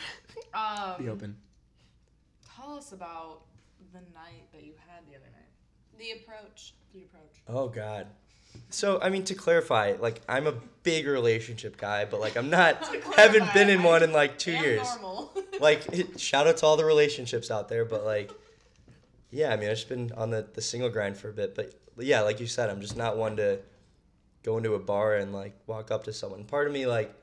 Um, 0.54 0.96
Be 1.04 1.10
open. 1.10 1.36
Tell 2.56 2.76
us 2.78 2.92
about 2.94 3.42
the 3.94 4.00
night 4.14 4.52
that 4.54 4.64
you 4.64 4.74
had 4.88 5.06
the 5.10 5.16
other 5.16 5.26
night. 5.26 5.98
The 5.98 6.12
approach. 6.22 6.74
The 6.94 7.04
approach. 7.04 7.42
Oh 7.48 7.68
God. 7.70 8.08
So 8.70 9.00
I 9.02 9.10
mean, 9.10 9.24
to 9.26 9.36
clarify, 9.36 9.96
like 10.00 10.22
I'm 10.30 10.48
a 10.48 10.54
big 10.84 11.08
relationship 11.08 11.78
guy, 11.78 12.06
but 12.06 12.20
like 12.20 12.36
I'm 12.38 12.50
not, 12.50 12.86
haven't 13.16 13.54
been 13.54 13.70
in 13.70 13.84
one 13.84 14.04
in 14.04 14.12
like 14.12 14.38
two 14.38 14.52
years. 14.54 14.88
normal. 15.02 15.32
Like, 15.62 15.88
it- 15.94 16.20
shout 16.20 16.48
out 16.48 16.58
to 16.58 16.66
all 16.66 16.76
the 16.76 16.84
relationships 16.84 17.50
out 17.50 17.70
there, 17.70 17.86
but 17.86 18.04
like, 18.04 18.30
yeah, 19.32 19.54
I 19.54 19.56
mean, 19.56 19.70
I've 19.70 19.78
just 19.78 19.88
been 19.88 20.12
on 20.18 20.30
the 20.30 20.46
the 20.54 20.62
single 20.62 20.90
grind 20.90 21.18
for 21.18 21.30
a 21.30 21.34
bit, 21.34 21.56
but 21.56 21.74
yeah, 21.98 22.22
like 22.22 22.42
you 22.42 22.48
said, 22.48 22.70
I'm 22.70 22.82
just 22.82 22.98
not 22.98 23.16
one 23.16 23.38
to 23.38 23.60
go 24.44 24.58
into 24.58 24.74
a 24.74 24.80
bar 24.80 25.16
and 25.16 25.32
like 25.34 25.56
walk 25.66 25.92
up 25.92 26.04
to 26.06 26.14
someone. 26.14 26.44
Part 26.44 26.68
of 26.68 26.74
me 26.74 26.86
like, 26.88 27.14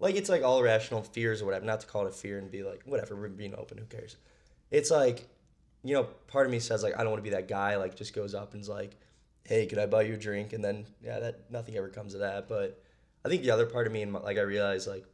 like 0.00 0.16
it's 0.16 0.28
like 0.28 0.42
all 0.42 0.58
irrational 0.58 1.02
fears 1.04 1.40
or 1.42 1.44
whatever. 1.46 1.64
Not 1.64 1.80
to 1.80 1.86
call 1.86 2.06
it 2.06 2.08
a 2.08 2.12
fear 2.12 2.38
and 2.38 2.50
be 2.50 2.64
like, 2.64 2.82
whatever, 2.86 3.14
we're 3.14 3.28
being 3.28 3.54
open. 3.54 3.78
Who 3.78 3.84
cares? 3.84 4.16
It's 4.72 4.90
like, 4.90 5.28
you 5.86 5.94
know, 5.94 6.04
part 6.26 6.46
of 6.46 6.52
me 6.52 6.58
says 6.58 6.82
like, 6.82 6.94
I 6.94 7.02
don't 7.02 7.10
want 7.10 7.24
to 7.24 7.30
be 7.30 7.34
that 7.36 7.48
guy. 7.48 7.76
Like, 7.76 7.94
just 7.94 8.14
goes 8.14 8.34
up 8.34 8.54
and's 8.54 8.68
like, 8.68 8.96
hey, 9.44 9.66
could 9.66 9.78
I 9.78 9.86
buy 9.86 10.02
you 10.02 10.14
a 10.14 10.16
drink? 10.16 10.52
And 10.52 10.64
then 10.64 10.86
yeah, 11.02 11.20
that 11.20 11.50
nothing 11.50 11.76
ever 11.76 11.88
comes 11.88 12.14
of 12.14 12.20
that. 12.20 12.48
But 12.48 12.82
I 13.24 13.28
think 13.28 13.42
the 13.42 13.50
other 13.50 13.66
part 13.66 13.86
of 13.86 13.92
me 13.92 14.02
and 14.02 14.12
my- 14.12 14.20
like 14.20 14.38
I 14.38 14.42
realized 14.42 14.88
like, 14.88 15.04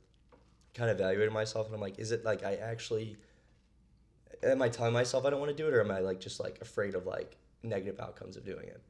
kind 0.74 0.90
of 0.90 0.98
evaluated 0.98 1.32
myself 1.32 1.66
and 1.66 1.74
I'm 1.74 1.80
like, 1.80 1.98
is 1.98 2.12
it 2.12 2.24
like 2.24 2.44
I 2.44 2.54
actually 2.54 3.16
am 4.42 4.62
I 4.62 4.68
telling 4.68 4.92
myself 4.92 5.24
I 5.24 5.30
don't 5.30 5.40
want 5.40 5.54
to 5.54 5.62
do 5.62 5.68
it 5.68 5.74
or 5.74 5.80
am 5.80 5.90
I 5.90 6.00
like 6.00 6.20
just 6.20 6.40
like 6.40 6.58
afraid 6.60 6.94
of 6.94 7.06
like 7.06 7.36
negative 7.62 8.00
outcomes 8.00 8.36
of 8.36 8.44
doing 8.44 8.66
it? 8.66 8.80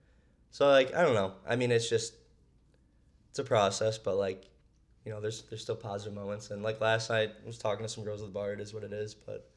So 0.51 0.69
like 0.69 0.95
I 0.95 1.03
don't 1.03 1.15
know. 1.15 1.33
I 1.47 1.57
mean 1.57 1.71
it's 1.71 1.89
just 1.89 2.15
it's 3.31 3.39
a 3.39 3.45
process, 3.45 3.99
but 3.99 4.17
like 4.17 4.49
you 5.05 5.11
know, 5.11 5.21
there's 5.21 5.43
there's 5.43 5.63
still 5.63 5.77
positive 5.77 6.15
moments 6.15 6.51
and 6.51 6.63
like 6.63 6.81
last 6.81 7.11
night 7.11 7.33
I 7.43 7.47
was 7.47 7.59
talking 7.59 7.85
to 7.85 7.89
some 7.89 8.05
girls 8.05 8.23
at 8.23 8.29
the 8.29 8.33
bar, 8.33 8.53
it 8.53 8.61
is 8.61 8.73
what 8.73 8.85
it 8.85 8.93
is, 8.93 9.15
but 9.15 9.51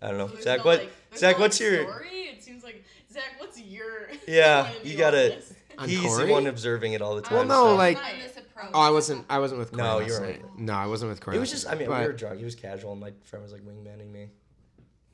I 0.00 0.08
don't 0.08 0.18
know. 0.18 0.26
There's 0.28 0.44
Zach, 0.44 0.58
no, 0.60 0.64
what 0.64 0.78
like- 0.80 0.92
Zach, 1.16 1.36
no, 1.36 1.42
what's 1.42 1.60
like, 1.60 1.70
your 1.70 1.82
story? 1.84 2.08
It 2.10 2.42
seems 2.42 2.64
like 2.64 2.84
Zach, 3.12 3.24
what's 3.38 3.60
your 3.60 4.08
Yeah, 4.26 4.70
you 4.82 4.96
gotta- 4.96 5.24
on 5.24 5.28
this? 5.38 5.52
On 5.52 5.56
On 5.84 5.88
he's 5.88 6.16
the 6.18 6.26
one 6.26 6.46
observing 6.46 6.92
it 6.92 7.00
all 7.02 7.16
the 7.16 7.22
time. 7.22 7.34
Well, 7.38 7.44
no, 7.46 7.64
so- 7.64 7.76
like- 7.76 7.96
On 7.98 8.18
this 8.20 8.36
approach. 8.36 8.70
Oh, 8.74 8.80
I 8.80 8.90
wasn't. 8.90 9.24
I 9.30 9.38
wasn't 9.38 9.58
with 9.60 9.72
Corey. 9.72 9.82
No, 9.82 9.98
last 9.98 10.08
you're 10.08 10.20
night. 10.20 10.42
No, 10.58 10.72
I 10.74 10.86
wasn't 10.86 11.10
with 11.10 11.20
Corey. 11.20 11.36
it 11.36 11.40
was 11.40 11.50
just 11.50 11.68
I 11.68 11.74
mean, 11.74 11.88
but- 11.88 12.00
we 12.00 12.06
were 12.06 12.12
drunk. 12.12 12.38
He 12.38 12.44
was 12.44 12.54
casual 12.54 12.92
and 12.92 13.00
my 13.00 13.12
friend 13.24 13.42
was 13.42 13.52
like 13.52 13.62
wingmanning 13.62 14.10
me. 14.12 14.28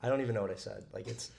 I 0.02 0.08
don't 0.08 0.20
even 0.20 0.35
know 0.35 0.42
what 0.42 0.50
I 0.50 0.56
said. 0.56 0.85
Like 0.92 1.06
it's 1.08 1.30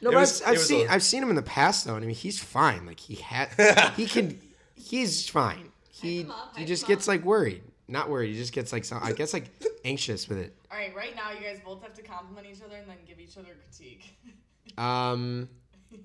No, 0.00 0.10
It 0.10 0.12
but 0.14 0.20
was- 0.20 0.42
I've, 0.42 0.52
I've 0.54 0.58
seen 0.60 0.86
a- 0.88 0.90
I've 0.92 1.02
seen 1.02 1.22
him 1.22 1.30
in 1.30 1.36
the 1.36 1.42
past 1.42 1.84
though, 1.86 1.94
and 1.94 2.04
I 2.04 2.06
mean 2.06 2.16
he's 2.16 2.38
fine. 2.40 2.84
Like 2.86 3.00
he 3.00 3.14
had 3.16 3.48
he 3.96 4.06
can 4.06 4.38
he's 4.74 5.28
fine. 5.28 5.70
He 5.90 6.24
up, 6.28 6.54
he 6.56 6.64
just 6.64 6.86
gets 6.86 7.06
like 7.08 7.22
worried. 7.24 7.62
Not 7.88 8.08
worried. 8.10 8.32
He 8.32 8.36
just 8.36 8.52
gets 8.52 8.72
like 8.72 8.84
some, 8.84 9.00
I 9.02 9.12
guess 9.12 9.32
like 9.34 9.50
anxious 9.84 10.28
with 10.28 10.38
it. 10.38 10.56
All 10.70 10.78
right, 10.78 10.94
right 10.94 11.14
now 11.16 11.30
you 11.32 11.40
guys 11.44 11.60
both 11.64 11.82
have 11.82 11.94
to 11.94 12.02
compliment 12.02 12.46
each 12.46 12.62
other 12.62 12.76
and 12.76 12.88
then 12.88 12.96
give 13.06 13.18
each 13.20 13.36
other 13.36 13.56
critique. 13.68 14.16
Um. 14.78 15.48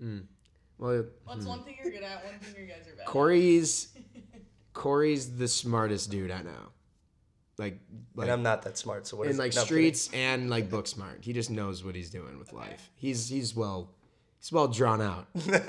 Hmm. 0.00 0.18
Well, 0.78 1.04
What's 1.24 1.46
one 1.46 1.62
thing 1.62 1.76
you're 1.82 1.92
good 1.92 2.02
at? 2.02 2.24
One 2.24 2.38
thing 2.40 2.60
you 2.60 2.68
guys 2.68 2.86
are 2.88 2.96
bad. 2.96 3.02
at? 3.02 3.06
Corey's 3.06 3.88
Corey's 4.74 5.36
the 5.36 5.46
smartest 5.48 6.10
dude 6.10 6.30
I 6.30 6.42
know. 6.42 6.50
Like 7.58 7.78
like 8.16 8.24
and 8.24 8.32
I'm 8.32 8.42
not 8.42 8.62
that 8.62 8.76
smart. 8.78 9.06
So 9.06 9.16
what 9.16 9.26
in 9.26 9.32
is 9.32 9.38
like 9.38 9.54
no, 9.54 9.60
I'm 9.60 9.66
streets 9.66 10.10
and 10.12 10.50
like 10.50 10.68
book 10.70 10.86
smart. 10.88 11.18
He 11.22 11.32
just 11.32 11.50
knows 11.50 11.84
what 11.84 11.94
he's 11.94 12.10
doing 12.10 12.38
with 12.38 12.52
life. 12.52 12.90
He's 12.96 13.28
he's 13.28 13.54
well 13.54 13.90
he's 14.40 14.50
well 14.52 14.68
drawn 14.68 15.00
out. 15.00 15.26
kidding. 15.38 15.60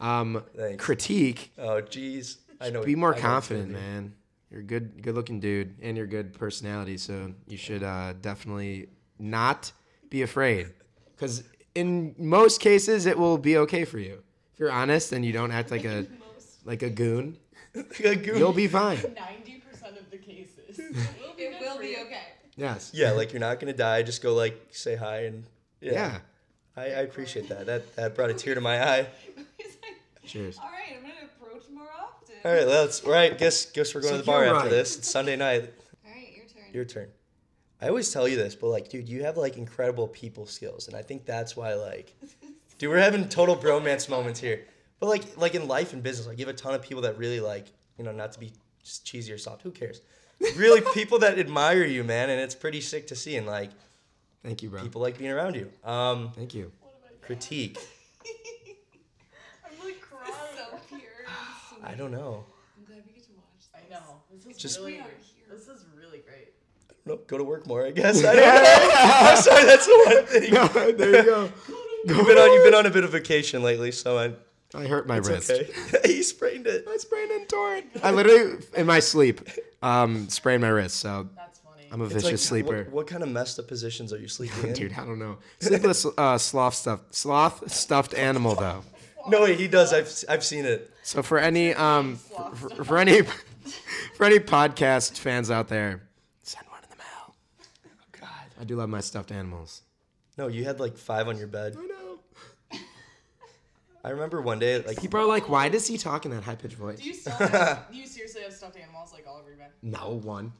Um, 0.00 0.42
Thanks. 0.56 0.84
critique. 0.84 1.52
oh 1.58 1.80
jeez. 1.82 2.38
I 2.60 2.70
know. 2.70 2.82
Be 2.84 2.94
more 2.96 3.14
I 3.14 3.18
confident, 3.18 3.68
gonna 3.72 3.78
be. 3.78 3.84
man. 3.84 4.14
You're 4.50 4.60
a 4.60 4.64
good, 4.64 5.02
good 5.02 5.14
looking 5.14 5.40
dude, 5.40 5.74
and 5.82 5.96
you're 5.96 6.06
good 6.06 6.32
personality. 6.32 6.98
So 6.98 7.32
you 7.48 7.56
should 7.56 7.82
uh, 7.82 8.14
definitely 8.20 8.88
not 9.18 9.72
be 10.08 10.22
afraid, 10.22 10.72
because 11.14 11.42
in 11.74 12.14
most 12.16 12.60
cases 12.60 13.06
it 13.06 13.18
will 13.18 13.38
be 13.38 13.56
okay 13.58 13.84
for 13.84 13.98
you. 13.98 14.22
If 14.54 14.60
you're 14.60 14.70
honest 14.72 15.12
and 15.12 15.24
you 15.24 15.32
don't 15.32 15.50
act 15.50 15.70
like 15.70 15.84
a 15.84 16.06
like 16.64 16.82
a 16.82 16.90
goon, 16.90 17.36
a 18.04 18.14
goon 18.14 18.38
you'll 18.38 18.52
be 18.52 18.68
fine. 18.68 18.98
Ninety 19.16 19.62
percent 19.68 19.96
of 19.98 20.10
the 20.10 20.18
cases. 20.18 20.78
It 20.78 20.94
will 21.20 21.34
be, 21.36 21.42
It 21.42 21.60
will 21.60 21.78
be 21.78 21.96
okay. 22.06 22.22
Yes. 22.56 22.90
Yeah, 22.94 23.12
like 23.12 23.32
you're 23.32 23.40
not 23.40 23.60
gonna 23.60 23.72
die. 23.72 24.02
Just 24.02 24.22
go 24.22 24.34
like 24.34 24.68
say 24.70 24.94
hi 24.96 25.24
and 25.24 25.44
yeah. 25.80 25.92
Yeah. 25.92 26.18
I, 26.76 26.82
I 26.84 27.00
appreciate 27.02 27.48
that. 27.48 27.66
That 27.66 27.96
that 27.96 28.14
brought 28.14 28.30
a 28.30 28.34
tear 28.34 28.54
to 28.54 28.60
my 28.60 28.82
eye. 28.82 29.06
Cheers. 30.24 30.58
all 30.60 30.68
right, 30.70 30.96
I'm 30.96 31.02
gonna 31.02 31.14
approach 31.24 31.64
more 31.72 31.88
often. 32.00 32.35
All 32.46 32.52
right, 32.52 32.64
let's. 32.64 33.02
All 33.02 33.10
right, 33.10 33.36
guess 33.36 33.66
guess 33.72 33.92
we're 33.92 34.02
going 34.02 34.12
So 34.12 34.18
to 34.18 34.22
the 34.22 34.26
bar 34.26 34.44
you're 34.44 34.54
after 34.54 34.68
this. 34.68 34.96
It's 34.96 35.10
Sunday 35.10 35.34
night. 35.34 35.72
All 36.04 36.12
right, 36.12 36.28
your 36.36 36.44
turn. 36.44 36.64
Your 36.72 36.84
turn. 36.84 37.08
I 37.82 37.88
always 37.88 38.12
tell 38.12 38.28
you 38.28 38.36
this, 38.36 38.54
but 38.54 38.68
like, 38.68 38.88
dude, 38.88 39.08
you 39.08 39.24
have 39.24 39.36
like 39.36 39.56
incredible 39.56 40.06
people 40.06 40.46
skills, 40.46 40.86
and 40.86 40.96
I 40.96 41.02
think 41.02 41.26
that's 41.26 41.56
why 41.56 41.74
like, 41.74 42.14
dude, 42.78 42.88
we're 42.88 42.98
having 42.98 43.28
total 43.28 43.56
bromance 43.56 44.08
moments 44.08 44.38
here. 44.38 44.64
But 45.00 45.08
like, 45.08 45.36
like 45.36 45.56
in 45.56 45.66
life 45.66 45.92
and 45.92 46.04
business, 46.04 46.28
like 46.28 46.38
you 46.38 46.46
have 46.46 46.54
a 46.54 46.56
ton 46.56 46.72
of 46.72 46.82
people 46.82 47.02
that 47.02 47.18
really 47.18 47.40
like, 47.40 47.66
you 47.98 48.04
know, 48.04 48.12
not 48.12 48.30
to 48.34 48.38
be 48.38 48.52
just 48.84 49.04
cheesy 49.04 49.32
or 49.32 49.38
soft. 49.38 49.62
Who 49.62 49.72
cares? 49.72 50.00
Really, 50.54 50.82
people 50.94 51.18
that 51.18 51.40
admire 51.40 51.82
you, 51.82 52.04
man, 52.04 52.30
and 52.30 52.40
it's 52.40 52.54
pretty 52.54 52.80
sick 52.80 53.08
to 53.08 53.16
see. 53.16 53.34
And 53.34 53.48
like, 53.48 53.70
Thank 54.44 54.62
you, 54.62 54.70
bro. 54.70 54.82
people 54.84 55.02
like 55.02 55.18
being 55.18 55.32
around 55.32 55.56
you. 55.56 55.68
Um, 55.82 56.30
Thank 56.36 56.54
you. 56.54 56.70
critique. 57.22 57.76
I'm 59.68 59.84
like 59.84 60.00
crying. 60.00 60.32
so 60.54 60.78
pure. 60.88 61.00
and 61.74 61.75
I 61.86 61.94
don't 61.94 62.10
know. 62.10 62.44
I'm 62.76 62.84
glad 62.84 63.02
we 63.06 63.12
get 63.12 63.24
to 63.24 63.30
watch 63.36 63.44
this. 63.58 63.68
I 63.74 63.88
know. 63.90 64.20
This 64.32 64.46
is 64.46 64.62
Just- 64.62 64.78
really. 64.78 64.94
We 64.94 64.98
are 64.98 65.02
here. 65.04 65.56
This 65.56 65.68
is 65.68 65.84
really 65.96 66.18
great. 66.18 66.48
No, 67.04 67.16
go 67.28 67.38
to 67.38 67.44
work 67.44 67.66
more, 67.66 67.86
I 67.86 67.92
guess. 67.92 68.18
I 68.24 68.34
don't 68.34 68.44
know. 68.44 68.92
I'm 68.96 69.36
sorry, 69.36 69.64
that's 69.64 69.86
the 69.86 70.02
one 70.06 70.26
thing. 70.26 70.96
there 70.96 71.16
you 71.16 71.24
go. 71.24 71.52
You've 72.06 72.26
been 72.26 72.38
on 72.38 72.52
you've 72.52 72.64
been 72.64 72.74
on 72.74 72.86
a 72.86 72.90
bit 72.90 73.02
of 73.02 73.10
vacation 73.10 73.64
lately, 73.64 73.90
so 73.90 74.16
I, 74.16 74.32
I 74.78 74.86
hurt 74.86 75.08
my 75.08 75.16
it's 75.18 75.28
wrist. 75.28 75.50
okay. 75.50 75.68
he 76.04 76.22
sprained 76.22 76.68
it. 76.68 76.86
I 76.88 76.96
sprained 76.98 77.32
and 77.32 77.48
tore 77.48 77.74
it. 77.76 77.84
I 78.00 78.12
literally, 78.12 78.62
in 78.76 78.86
my 78.86 79.00
sleep, 79.00 79.40
um, 79.82 80.28
sprained 80.28 80.62
my 80.62 80.68
wrist. 80.68 80.98
So 80.98 81.28
That's 81.34 81.58
funny. 81.58 81.88
I'm 81.90 82.00
a 82.00 82.04
It's 82.04 82.14
vicious 82.14 82.30
like, 82.30 82.38
sleeper. 82.38 82.84
What, 82.84 82.92
what 82.92 83.06
kind 83.08 83.24
of 83.24 83.28
messed 83.28 83.58
up 83.58 83.66
positions 83.66 84.12
are 84.12 84.18
you 84.18 84.28
sleeping 84.28 84.68
in? 84.68 84.74
Dude, 84.74 84.92
I 84.92 85.04
don't 85.04 85.18
know. 85.18 85.38
Sleepless 85.58 86.06
uh, 86.16 86.38
sloth 86.38 86.74
stuffed 86.74 87.12
sloth 87.12 87.72
stuffed 87.72 88.14
animal 88.14 88.54
though. 88.54 88.84
No, 89.28 89.42
wait, 89.42 89.58
he 89.58 89.68
does. 89.68 89.92
I've 89.92 90.12
I've 90.28 90.44
seen 90.44 90.64
it. 90.64 90.90
So 91.02 91.22
for 91.22 91.38
any 91.38 91.74
um 91.74 92.16
for, 92.16 92.54
for, 92.54 92.84
for 92.84 92.98
any 92.98 93.22
for 94.14 94.24
any 94.24 94.38
podcast 94.38 95.18
fans 95.18 95.50
out 95.50 95.68
there, 95.68 96.02
send 96.42 96.66
one 96.68 96.80
in 96.82 96.90
the 96.90 96.96
mail. 96.96 97.34
Oh 97.86 98.18
God. 98.20 98.28
I 98.60 98.64
do 98.64 98.76
love 98.76 98.88
my 98.88 99.00
stuffed 99.00 99.32
animals. 99.32 99.82
No, 100.38 100.48
you 100.48 100.64
had 100.64 100.80
like 100.80 100.96
five 100.96 101.28
on 101.28 101.38
your 101.38 101.48
bed. 101.48 101.76
I 101.78 101.86
know. 101.86 102.18
I 104.04 104.10
remember 104.10 104.40
one 104.40 104.60
day, 104.60 104.80
like 104.82 105.00
People 105.00 105.18
are 105.18 105.26
like, 105.26 105.48
why 105.48 105.68
does 105.68 105.84
he 105.84 105.98
talk 105.98 106.24
in 106.24 106.30
that 106.30 106.44
high 106.44 106.54
pitched 106.54 106.76
voice? 106.76 107.00
Do 107.00 107.08
you 107.08 107.14
still 107.14 107.32
have, 107.32 107.86
do 107.90 107.98
you 107.98 108.06
seriously 108.06 108.42
have 108.42 108.52
stuffed 108.52 108.76
animals 108.76 109.12
like 109.12 109.26
all 109.26 109.36
over 109.38 109.48
your 109.48 109.58
bed? 109.58 109.70
No 109.82 110.20
one. 110.22 110.52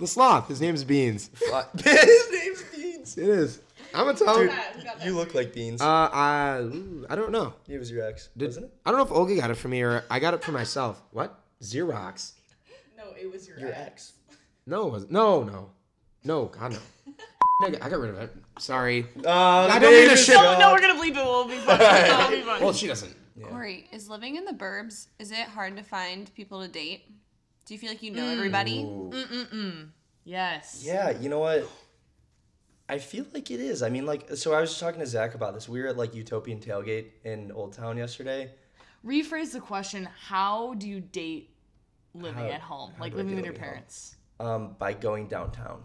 the 0.00 0.06
sloth. 0.08 0.48
His 0.48 0.60
name's 0.60 0.82
Beans. 0.82 1.30
his 1.84 2.30
name's 2.32 2.64
Beans. 2.74 3.16
It 3.18 3.28
is. 3.28 3.60
I'm 3.94 4.06
gonna 4.06 4.18
tell 4.18 4.38
Dude, 4.38 4.50
him. 4.50 4.56
Who 4.76 4.84
got 4.84 4.98
that 4.98 5.06
you 5.06 5.14
look 5.14 5.34
like 5.34 5.52
Beans. 5.52 5.80
Uh, 5.80 5.84
I 6.12 6.58
ooh, 6.62 7.06
I 7.08 7.16
don't 7.16 7.30
know. 7.32 7.54
it 7.68 7.78
was 7.78 7.90
your 7.90 8.06
ex, 8.06 8.28
Did, 8.36 8.46
wasn't 8.46 8.66
it? 8.66 8.72
I 8.84 8.90
don't 8.90 8.98
know 8.98 9.04
if 9.06 9.12
Olga 9.12 9.34
got 9.36 9.50
it 9.50 9.54
for 9.56 9.68
me 9.68 9.82
or 9.82 10.04
I 10.10 10.18
got 10.18 10.34
it 10.34 10.42
for 10.44 10.52
myself. 10.52 11.02
What? 11.12 11.38
Xerox? 11.62 12.32
No, 12.96 13.04
it 13.20 13.30
was 13.30 13.46
your, 13.48 13.58
Your 13.58 13.70
ex. 13.70 13.78
ex. 13.78 14.12
No, 14.66 14.88
it 14.88 14.90
wasn't. 14.92 15.12
No, 15.12 15.42
no, 15.44 15.70
no. 16.24 16.46
God 16.46 16.72
no. 16.72 16.78
I 17.66 17.70
got- 17.70 17.82
I 17.82 17.88
got 17.88 17.98
rid 18.00 18.10
of 18.10 18.18
it. 18.18 18.34
Sorry. 18.58 19.06
Uh, 19.24 19.30
I 19.70 19.78
don't 19.78 19.92
mean 19.92 20.08
to 20.10 20.16
shit- 20.16 20.34
No, 20.34 20.58
no, 20.58 20.72
we're 20.72 20.80
gonna 20.80 20.94
bleep 21.00 21.10
it. 21.10 21.14
We'll 21.24 21.46
be 21.48 21.56
fine. 21.58 21.80
It'll 21.80 22.30
be 22.30 22.42
fine. 22.42 22.62
Well, 22.62 22.72
she 22.72 22.86
doesn't. 22.86 23.14
Corey, 23.48 23.88
is 23.92 24.08
living 24.08 24.36
in 24.36 24.44
the 24.44 24.52
burbs, 24.52 25.08
is 25.18 25.30
it 25.32 25.38
hard 25.38 25.76
to 25.76 25.82
find 25.82 26.32
people 26.34 26.62
to 26.62 26.68
date? 26.68 27.02
Do 27.66 27.74
you 27.74 27.80
feel 27.80 27.88
like 27.90 28.02
you 28.02 28.12
know 28.12 28.28
everybody? 28.28 28.86
yes. 30.24 30.82
Yeah, 30.86 31.10
you 31.18 31.28
know 31.28 31.40
what? 31.40 31.68
I 32.88 32.98
feel 32.98 33.24
like 33.32 33.50
it 33.50 33.60
is. 33.60 33.82
I 33.82 33.88
mean, 33.88 34.04
like, 34.06 34.28
so 34.36 34.52
I 34.52 34.60
was 34.60 34.70
just 34.70 34.80
talking 34.80 35.00
to 35.00 35.06
Zach 35.06 35.34
about 35.34 35.54
this. 35.54 35.68
We 35.68 35.80
were 35.80 35.88
at 35.88 35.96
like 35.96 36.14
Utopian 36.14 36.60
Tailgate 36.60 37.06
in 37.24 37.50
Old 37.52 37.72
Town 37.72 37.96
yesterday. 37.96 38.50
Rephrase 39.04 39.52
the 39.52 39.60
question: 39.60 40.08
How 40.28 40.74
do 40.74 40.88
you 40.88 41.00
date 41.00 41.50
living 42.14 42.44
How- 42.44 42.50
at 42.50 42.60
home, 42.60 42.92
like 43.00 43.12
living 43.14 43.36
with 43.36 43.44
your 43.44 43.52
living 43.54 43.60
at 43.62 43.66
home? 43.66 43.72
parents? 43.74 44.16
um, 44.40 44.76
by 44.78 44.92
going 44.92 45.28
downtown. 45.28 45.82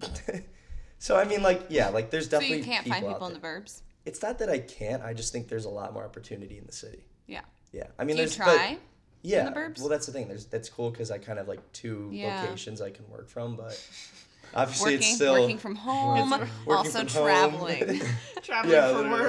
so 0.98 1.16
I 1.16 1.24
mean, 1.24 1.42
like, 1.42 1.66
yeah, 1.68 1.88
like 1.88 2.10
there's 2.10 2.24
So 2.26 2.32
definitely 2.32 2.58
you 2.58 2.64
can't 2.64 2.86
find 2.86 3.06
people 3.06 3.26
in 3.26 3.34
the 3.34 3.40
there. 3.40 3.60
burbs? 3.60 3.82
It's 4.04 4.22
not 4.22 4.38
that 4.38 4.48
I 4.50 4.58
can't. 4.58 5.02
I 5.02 5.14
just 5.14 5.32
think 5.32 5.48
there's 5.48 5.64
a 5.64 5.70
lot 5.70 5.92
more 5.92 6.04
opportunity 6.04 6.58
in 6.58 6.66
the 6.66 6.72
city. 6.72 7.04
Yeah. 7.26 7.40
Yeah, 7.72 7.84
I 7.98 8.04
mean, 8.04 8.16
Do 8.16 8.22
you 8.22 8.28
there's 8.28 8.36
but- 8.38 8.44
try? 8.44 8.78
yeah. 9.22 9.48
the 9.48 9.56
burbs? 9.56 9.80
Well, 9.80 9.88
that's 9.88 10.06
the 10.06 10.12
thing. 10.12 10.28
There's 10.28 10.46
that's 10.46 10.68
cool 10.68 10.90
because 10.90 11.10
I 11.10 11.18
kind 11.18 11.38
of 11.38 11.48
like 11.48 11.60
two 11.72 12.08
Yeah. 12.12 12.42
locations 12.42 12.80
I 12.80 12.90
can 12.90 13.08
work 13.10 13.28
from, 13.28 13.56
but 13.56 13.80
obviously 14.54 14.94
Working, 14.94 14.98
it's 15.08 15.14
still 15.16 15.32
working 15.42 15.58
from 15.58 15.74
home, 15.76 16.30
working 16.30 16.48
also 16.68 16.98
from 17.04 17.08
home. 17.08 17.24
traveling. 17.26 18.00
Traveling 18.42 18.74
Yeah, 18.74 18.88
for 18.92 18.98
literally. 18.98 19.20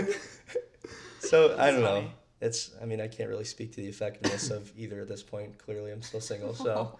work. 0.00 0.16
so 1.20 1.56
I 1.58 1.70
don't 1.70 1.80
know. 1.82 2.04
It's 2.40 2.70
I 2.82 2.84
mean 2.84 3.00
I 3.00 3.08
can't 3.08 3.28
really 3.30 3.44
speak 3.44 3.72
to 3.72 3.80
the 3.80 3.88
effectiveness 3.88 4.50
of 4.50 4.70
either 4.78 5.00
at 5.00 5.08
this 5.08 5.22
point. 5.22 5.56
Clearly, 5.58 5.92
I'm 5.92 6.02
still 6.02 6.20
single, 6.20 6.54
so 6.54 6.98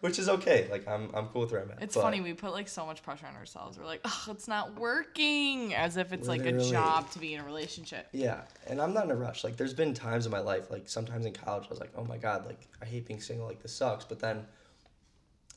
which 0.00 0.18
is 0.18 0.28
okay. 0.28 0.68
Like 0.70 0.86
I'm 0.86 1.08
I'm 1.14 1.26
cool 1.28 1.40
with 1.42 1.52
where 1.52 1.62
I'm 1.62 1.70
at. 1.70 1.82
It's 1.82 1.94
but- 1.94 2.02
funny 2.02 2.20
we 2.20 2.34
put 2.34 2.52
like 2.52 2.68
so 2.68 2.84
much 2.84 3.02
pressure 3.02 3.26
on 3.26 3.34
ourselves. 3.34 3.78
We're 3.78 3.86
like, 3.86 4.02
oh, 4.04 4.24
it's 4.28 4.46
not 4.46 4.78
working, 4.78 5.74
as 5.74 5.96
if 5.96 6.12
it's 6.12 6.28
like 6.28 6.44
a 6.44 6.52
job 6.70 7.10
to 7.12 7.18
be 7.18 7.32
in 7.34 7.40
a 7.40 7.44
relationship. 7.44 8.08
Yeah, 8.12 8.42
and 8.66 8.80
I'm 8.80 8.92
not 8.92 9.04
in 9.06 9.10
a 9.10 9.16
rush. 9.16 9.42
Like, 9.42 9.56
there's 9.56 9.74
been 9.74 9.94
times 9.94 10.26
in 10.26 10.32
my 10.32 10.40
life, 10.40 10.70
like 10.70 10.88
sometimes 10.88 11.24
in 11.24 11.32
college, 11.32 11.64
I 11.66 11.70
was 11.70 11.80
like, 11.80 11.92
oh 11.96 12.04
my 12.04 12.18
god, 12.18 12.44
like 12.46 12.68
I 12.82 12.84
hate 12.84 13.06
being 13.06 13.20
single. 13.20 13.46
Like 13.46 13.62
this 13.62 13.72
sucks. 13.74 14.04
But 14.04 14.20
then, 14.20 14.44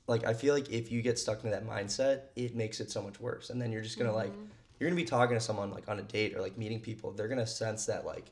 like 0.09 0.25
I 0.25 0.33
feel 0.33 0.53
like 0.55 0.69
if 0.71 0.91
you 0.91 1.01
get 1.01 1.19
stuck 1.19 1.43
into 1.43 1.51
that 1.51 1.65
mindset, 1.65 2.21
it 2.35 2.55
makes 2.55 2.79
it 2.79 2.89
so 2.89 3.01
much 3.01 3.19
worse. 3.19 3.51
And 3.51 3.61
then 3.61 3.71
you're 3.71 3.83
just 3.83 3.97
gonna 3.97 4.13
like, 4.13 4.31
mm-hmm. 4.31 4.45
you're 4.79 4.89
gonna 4.89 4.99
be 4.99 5.05
talking 5.05 5.35
to 5.37 5.39
someone 5.41 5.71
like 5.71 5.87
on 5.87 5.99
a 5.99 6.03
date 6.03 6.35
or 6.35 6.41
like 6.41 6.57
meeting 6.57 6.79
people. 6.79 7.11
They're 7.11 7.27
gonna 7.27 7.47
sense 7.47 7.85
that 7.85 8.05
like, 8.05 8.31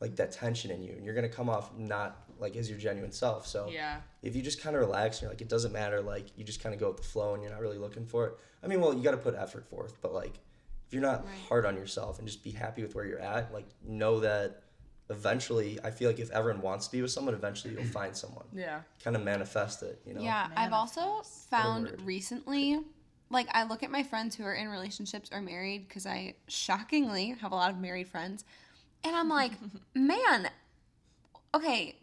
like 0.00 0.16
that 0.16 0.32
tension 0.32 0.70
in 0.70 0.82
you, 0.82 0.92
and 0.92 1.04
you're 1.04 1.14
gonna 1.14 1.28
come 1.28 1.48
off 1.48 1.74
not 1.78 2.24
like 2.38 2.56
as 2.56 2.68
your 2.68 2.78
genuine 2.78 3.10
self. 3.12 3.46
So 3.46 3.68
Yeah. 3.70 4.00
if 4.22 4.36
you 4.36 4.42
just 4.42 4.60
kind 4.60 4.76
of 4.76 4.80
relax 4.80 5.16
and 5.16 5.22
you're 5.22 5.30
like, 5.30 5.40
it 5.40 5.48
doesn't 5.48 5.72
matter, 5.72 6.02
like 6.02 6.26
you 6.36 6.44
just 6.44 6.62
kind 6.62 6.74
of 6.74 6.80
go 6.80 6.88
with 6.88 6.98
the 6.98 7.04
flow 7.04 7.32
and 7.32 7.42
you're 7.42 7.52
not 7.52 7.60
really 7.60 7.78
looking 7.78 8.04
for 8.04 8.26
it. 8.26 8.34
I 8.62 8.66
mean, 8.66 8.80
well, 8.82 8.92
you 8.92 9.02
got 9.02 9.12
to 9.12 9.16
put 9.16 9.34
effort 9.34 9.66
forth, 9.66 9.96
but 10.02 10.12
like 10.12 10.34
if 10.86 10.92
you're 10.92 11.00
not 11.00 11.24
Right. 11.24 11.38
hard 11.48 11.64
on 11.64 11.76
yourself 11.76 12.18
and 12.18 12.28
just 12.28 12.44
be 12.44 12.50
happy 12.50 12.82
with 12.82 12.94
where 12.94 13.06
you're 13.06 13.20
at, 13.20 13.50
like 13.52 13.66
know 13.82 14.20
that 14.20 14.63
eventually, 15.10 15.78
I 15.84 15.90
feel 15.90 16.08
like 16.10 16.18
if 16.18 16.30
everyone 16.30 16.62
wants 16.62 16.86
to 16.86 16.92
be 16.92 17.02
with 17.02 17.10
someone, 17.10 17.34
eventually 17.34 17.74
you'll 17.74 17.84
find 18.00 18.16
someone. 18.16 18.44
Yeah. 18.54 18.80
Kind 19.02 19.16
of 19.16 19.22
manifest 19.22 19.82
it, 19.82 20.00
you 20.06 20.14
know? 20.14 20.20
Yeah, 20.22 20.48
I've 20.56 20.72
also 20.72 21.22
found 21.50 21.92
recently, 22.04 22.80
like 23.30 23.46
I 23.52 23.64
look 23.64 23.82
at 23.82 23.90
my 23.90 24.02
friends 24.02 24.34
who 24.36 24.44
are 24.44 24.54
in 24.54 24.68
relationships 24.68 25.30
or 25.32 25.40
married 25.40 25.88
because 25.88 26.06
I 26.06 26.34
shockingly 26.48 27.36
have 27.40 27.52
a 27.52 27.54
lot 27.56 27.70
of 27.70 27.78
married 27.78 28.08
friends, 28.08 28.44
and 29.02 29.14
I'm 29.14 29.28
like, 29.28 29.52
man, 29.94 30.48
okay, 31.54 31.96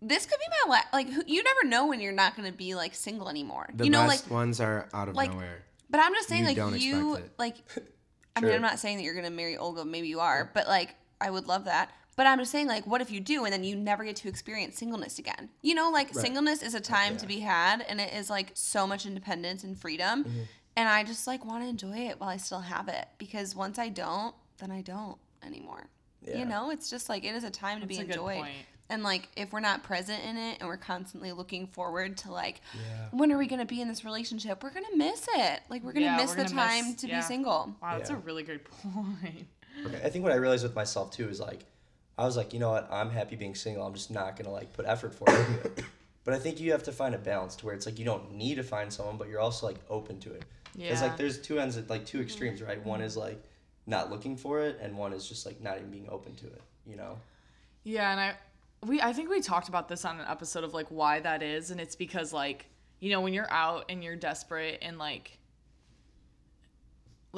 this 0.00 0.26
could 0.26 0.38
be 0.38 0.46
my 0.66 0.74
la- 0.76 0.96
like. 0.98 1.08
who- 1.08 1.22
You 1.26 1.42
never 1.42 1.64
know 1.66 1.86
when 1.86 2.00
you're 2.00 2.12
not 2.12 2.36
going 2.36 2.50
to 2.50 2.56
be 2.56 2.74
like 2.74 2.94
single 2.94 3.28
anymore. 3.28 3.68
The 3.74 3.84
you 3.84 3.90
know, 3.90 4.06
best 4.06 4.24
like, 4.24 4.30
ones 4.32 4.60
are 4.60 4.88
out 4.94 5.08
of 5.08 5.14
like, 5.16 5.32
nowhere. 5.32 5.62
but 5.90 6.00
I'm 6.00 6.14
just 6.14 6.28
saying, 6.28 6.42
You 6.42 6.48
like 6.48 6.56
don't 6.56 6.80
you, 6.80 7.12
expect 7.14 7.26
it. 7.26 7.38
like, 7.38 7.56
I 8.36 8.40
mean, 8.42 8.52
I'm 8.52 8.62
not 8.62 8.78
saying 8.78 8.98
that 8.98 9.02
you're 9.02 9.14
gonna 9.14 9.30
marry 9.30 9.56
Olga. 9.56 9.84
Maybe 9.84 10.08
you 10.08 10.20
are, 10.20 10.50
but 10.54 10.68
like, 10.68 10.94
I 11.20 11.30
would 11.30 11.46
love 11.48 11.64
that. 11.64 11.90
But 12.18 12.26
I'm 12.26 12.40
just 12.40 12.50
saying, 12.50 12.66
like, 12.66 12.84
what 12.84 13.00
if 13.00 13.12
you 13.12 13.20
do 13.20 13.44
and 13.44 13.52
then 13.52 13.62
you 13.62 13.76
never 13.76 14.02
get 14.02 14.16
to 14.16 14.28
experience 14.28 14.76
singleness 14.76 15.20
again? 15.20 15.50
You 15.62 15.76
know, 15.76 15.88
like 15.92 16.12
singleness 16.12 16.64
is 16.64 16.74
a 16.74 16.80
time 16.80 17.16
to 17.18 17.26
be 17.28 17.38
had, 17.38 17.80
and 17.88 18.00
it 18.00 18.12
is 18.12 18.28
like 18.28 18.50
so 18.54 18.88
much 18.88 19.06
independence 19.06 19.62
and 19.62 19.78
freedom. 19.78 20.24
Mm-hmm. 20.24 20.40
And 20.74 20.88
I 20.88 21.04
just 21.04 21.28
like 21.28 21.44
want 21.44 21.62
to 21.62 21.68
enjoy 21.68 21.96
it 22.08 22.18
while 22.18 22.28
I 22.28 22.36
still 22.36 22.58
have 22.58 22.88
it, 22.88 23.06
because 23.18 23.54
once 23.54 23.78
I 23.78 23.88
don't, 23.88 24.34
then 24.58 24.72
I 24.72 24.80
don't 24.80 25.16
anymore. 25.46 25.86
Yeah. 26.26 26.38
You 26.40 26.44
know, 26.46 26.70
it's 26.70 26.90
just 26.90 27.08
like 27.08 27.22
it 27.24 27.36
is 27.36 27.44
a 27.44 27.50
time 27.50 27.80
to 27.82 27.86
That's 27.86 27.98
be 27.98 28.02
a 28.02 28.06
good 28.06 28.16
enjoyed. 28.16 28.38
point. 28.38 28.54
And 28.90 29.04
like, 29.04 29.28
if 29.36 29.52
we're 29.52 29.60
not 29.60 29.84
present 29.84 30.20
in 30.24 30.36
it, 30.36 30.56
and 30.58 30.68
we're 30.68 30.76
constantly 30.76 31.30
looking 31.30 31.68
forward 31.68 32.16
to 32.18 32.32
like, 32.32 32.62
Yeah. 32.74 33.10
when 33.12 33.30
are 33.30 33.38
we 33.38 33.46
gonna 33.46 33.64
be 33.64 33.80
in 33.80 33.86
this 33.86 34.04
relationship? 34.04 34.64
We're 34.64 34.70
gonna 34.74 34.96
miss 34.96 35.24
it. 35.36 35.60
Like, 35.70 35.84
we're 35.84 35.92
gonna 35.92 36.06
Yeah, 36.06 36.16
miss 36.16 36.30
we're 36.30 36.42
the 36.42 36.48
gonna 36.48 36.66
time 36.66 36.86
miss- 36.88 36.96
to 37.02 37.06
yeah. 37.06 37.20
be 37.20 37.26
single. 37.26 37.76
Wow, 37.80 37.96
that's 37.96 38.10
a 38.10 38.16
really 38.16 38.42
good 38.42 38.64
point. 38.82 39.46
Okay, 39.86 40.00
I 40.04 40.10
think 40.10 40.24
what 40.24 40.32
I 40.32 40.36
realized 40.36 40.64
with 40.64 40.74
myself 40.74 41.12
too 41.12 41.28
is 41.28 41.38
like, 41.38 41.64
I 42.18 42.24
was 42.24 42.36
like, 42.36 42.52
you 42.52 42.58
know 42.58 42.70
what, 42.70 42.88
I'm 42.90 43.10
happy 43.10 43.36
being 43.36 43.54
single. 43.54 43.86
I'm 43.86 43.94
just 43.94 44.10
not 44.10 44.36
gonna 44.36 44.52
like 44.52 44.72
put 44.72 44.84
effort 44.86 45.14
for 45.14 45.26
it. 45.28 45.84
but 46.24 46.34
I 46.34 46.38
think 46.38 46.60
you 46.60 46.72
have 46.72 46.82
to 46.82 46.92
find 46.92 47.14
a 47.14 47.18
balance 47.18 47.56
to 47.56 47.66
where 47.66 47.74
it's 47.74 47.86
like 47.86 47.98
you 47.98 48.04
don't 48.04 48.32
need 48.34 48.56
to 48.56 48.64
find 48.64 48.92
someone, 48.92 49.16
but 49.16 49.28
you're 49.28 49.40
also 49.40 49.66
like 49.66 49.78
open 49.88 50.18
to 50.20 50.32
it. 50.32 50.42
Because 50.76 51.00
Yeah. 51.00 51.08
like 51.08 51.16
there's 51.16 51.40
two 51.40 51.58
ends, 51.58 51.78
like 51.88 52.04
two 52.04 52.18
mm-hmm. 52.18 52.24
extremes, 52.24 52.62
right? 52.62 52.84
One 52.84 53.00
is 53.00 53.16
like 53.16 53.42
not 53.86 54.10
looking 54.10 54.36
for 54.36 54.60
it, 54.60 54.78
and 54.82 54.98
one 54.98 55.12
is 55.12 55.28
just 55.28 55.46
like 55.46 55.60
not 55.62 55.78
even 55.78 55.90
being 55.90 56.08
open 56.10 56.34
to 56.36 56.46
it. 56.46 56.60
You 56.86 56.96
know? 56.96 57.18
Yeah, 57.84 58.10
and 58.10 58.20
I 58.20 58.36
we 58.86 59.00
I 59.00 59.12
think 59.12 59.30
we 59.30 59.40
talked 59.40 59.68
about 59.68 59.88
this 59.88 60.04
on 60.04 60.20
an 60.20 60.26
episode 60.28 60.64
of 60.64 60.74
like 60.74 60.88
why 60.88 61.20
that 61.20 61.42
is, 61.42 61.70
and 61.70 61.80
it's 61.80 61.96
because 61.96 62.32
like 62.32 62.66
you 63.00 63.10
know 63.10 63.20
when 63.20 63.32
you're 63.32 63.50
out 63.50 63.86
and 63.88 64.02
you're 64.02 64.16
desperate 64.16 64.78
and 64.82 64.98
like 64.98 65.38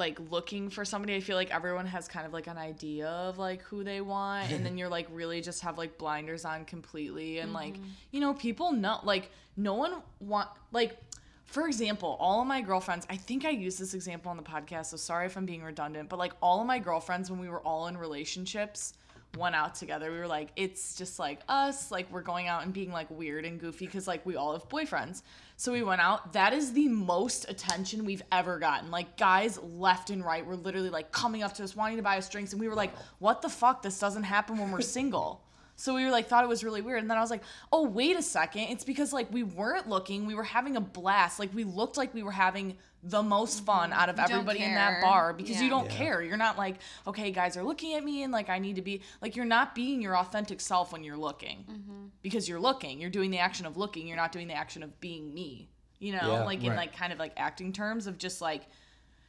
like 0.01 0.19
looking 0.31 0.71
for 0.71 0.83
somebody, 0.83 1.15
I 1.15 1.19
feel 1.19 1.37
like 1.37 1.51
everyone 1.51 1.85
has 1.85 2.07
kind 2.07 2.25
of 2.25 2.33
like 2.33 2.47
an 2.47 2.57
idea 2.57 3.07
of 3.07 3.37
like 3.37 3.61
who 3.61 3.83
they 3.83 4.01
want, 4.01 4.51
and 4.51 4.65
then 4.65 4.75
you're 4.79 4.89
like 4.89 5.07
really 5.13 5.41
just 5.41 5.61
have 5.61 5.77
like 5.77 5.99
blinders 5.99 6.43
on 6.43 6.65
completely, 6.65 7.37
and 7.37 7.53
like 7.53 7.75
mm-hmm. 7.75 7.85
you 8.09 8.19
know 8.19 8.33
people 8.33 8.73
know 8.73 8.99
like 9.03 9.31
no 9.55 9.75
one 9.75 10.01
want 10.19 10.49
like. 10.73 10.97
For 11.45 11.67
example, 11.67 12.15
all 12.21 12.39
of 12.39 12.47
my 12.47 12.61
girlfriends, 12.61 13.05
I 13.09 13.17
think 13.17 13.43
I 13.43 13.49
used 13.49 13.77
this 13.77 13.93
example 13.93 14.31
on 14.31 14.37
the 14.37 14.43
podcast, 14.43 14.85
so 14.85 14.95
sorry 14.95 15.25
if 15.25 15.35
I'm 15.35 15.45
being 15.45 15.63
redundant, 15.63 16.07
but 16.07 16.17
like 16.17 16.31
all 16.41 16.61
of 16.61 16.65
my 16.65 16.79
girlfriends, 16.79 17.29
when 17.29 17.41
we 17.41 17.49
were 17.49 17.59
all 17.59 17.87
in 17.87 17.97
relationships, 17.97 18.93
went 19.37 19.55
out 19.55 19.75
together. 19.75 20.11
We 20.11 20.19
were 20.19 20.27
like, 20.27 20.49
it's 20.55 20.95
just 20.95 21.19
like 21.19 21.41
us, 21.47 21.91
like 21.91 22.11
we're 22.11 22.21
going 22.21 22.47
out 22.47 22.63
and 22.63 22.73
being 22.73 22.91
like 22.91 23.09
weird 23.09 23.45
and 23.45 23.59
goofy 23.59 23.85
because 23.85 24.07
like 24.07 24.25
we 24.25 24.35
all 24.35 24.53
have 24.53 24.67
boyfriends. 24.69 25.21
So 25.57 25.71
we 25.71 25.83
went 25.83 26.01
out. 26.01 26.33
That 26.33 26.53
is 26.53 26.73
the 26.73 26.87
most 26.87 27.49
attention 27.49 28.03
we've 28.05 28.23
ever 28.31 28.59
gotten. 28.59 28.91
Like 28.91 29.17
guys 29.17 29.59
left 29.61 30.09
and 30.09 30.25
right 30.25 30.45
were 30.45 30.55
literally 30.55 30.89
like 30.89 31.11
coming 31.11 31.43
up 31.43 31.53
to 31.55 31.63
us, 31.63 31.75
wanting 31.75 31.97
to 31.97 32.03
buy 32.03 32.17
us 32.17 32.29
drinks, 32.29 32.51
and 32.51 32.59
we 32.59 32.67
were 32.67 32.75
like, 32.75 32.93
what 33.19 33.41
the 33.41 33.49
fuck? 33.49 33.81
This 33.81 33.99
doesn't 33.99 34.23
happen 34.23 34.57
when 34.57 34.71
we're 34.71 34.81
single. 34.99 35.43
So 35.81 35.95
we 35.95 36.05
were 36.05 36.11
like 36.11 36.27
thought 36.27 36.43
it 36.43 36.47
was 36.47 36.63
really 36.63 36.81
weird, 36.81 37.01
and 37.01 37.09
then 37.09 37.17
I 37.17 37.21
was 37.21 37.31
like, 37.31 37.41
"Oh, 37.71 37.87
wait 37.87 38.15
a 38.15 38.21
second! 38.21 38.63
It's 38.69 38.83
because 38.83 39.11
like 39.11 39.33
we 39.33 39.41
weren't 39.41 39.89
looking, 39.89 40.27
we 40.27 40.35
were 40.35 40.43
having 40.43 40.75
a 40.75 40.81
blast. 40.81 41.39
Like 41.39 41.53
we 41.55 41.63
looked 41.63 41.97
like 41.97 42.13
we 42.13 42.21
were 42.21 42.31
having 42.31 42.77
the 43.03 43.23
most 43.23 43.57
mm-hmm. 43.57 43.65
fun 43.65 43.93
out 43.93 44.07
of 44.07 44.17
You 44.17 44.25
everybody 44.25 44.59
in 44.59 44.75
that 44.75 45.01
bar 45.01 45.33
because 45.33 45.59
you 45.59 45.69
don't 45.69 45.89
Yeah. 45.89 45.97
care. 45.97 46.21
You're 46.21 46.37
not 46.37 46.55
like, 46.55 46.75
okay, 47.07 47.31
guys 47.31 47.57
are 47.57 47.63
looking 47.63 47.95
at 47.95 48.03
me 48.03 48.21
and 48.21 48.31
like 48.31 48.47
I 48.47 48.59
need 48.59 48.75
to 48.75 48.83
be 48.83 49.01
like 49.21 49.35
you're 49.35 49.43
not 49.43 49.73
being 49.73 50.03
your 50.03 50.15
authentic 50.15 50.61
self 50.61 50.93
when 50.93 51.03
you're 51.03 51.17
looking 51.17 51.65
mm-hmm. 51.67 52.05
because 52.21 52.47
you're 52.47 52.59
looking. 52.59 53.01
You're 53.01 53.09
doing 53.09 53.31
the 53.31 53.39
action 53.39 53.65
of 53.65 53.75
looking. 53.75 54.05
You're 54.07 54.17
not 54.17 54.31
doing 54.31 54.47
the 54.47 54.53
action 54.53 54.83
of 54.83 54.99
being 54.99 55.33
me. 55.33 55.67
You 55.97 56.11
know, 56.13 56.33
Yeah. 56.33 56.43
like 56.43 56.63
in 56.63 56.69
Right. 56.69 56.77
like 56.77 56.95
kind 56.95 57.11
of 57.11 57.17
like 57.17 57.33
acting 57.37 57.73
terms 57.73 58.05
of 58.05 58.19
just 58.19 58.39
like 58.39 58.67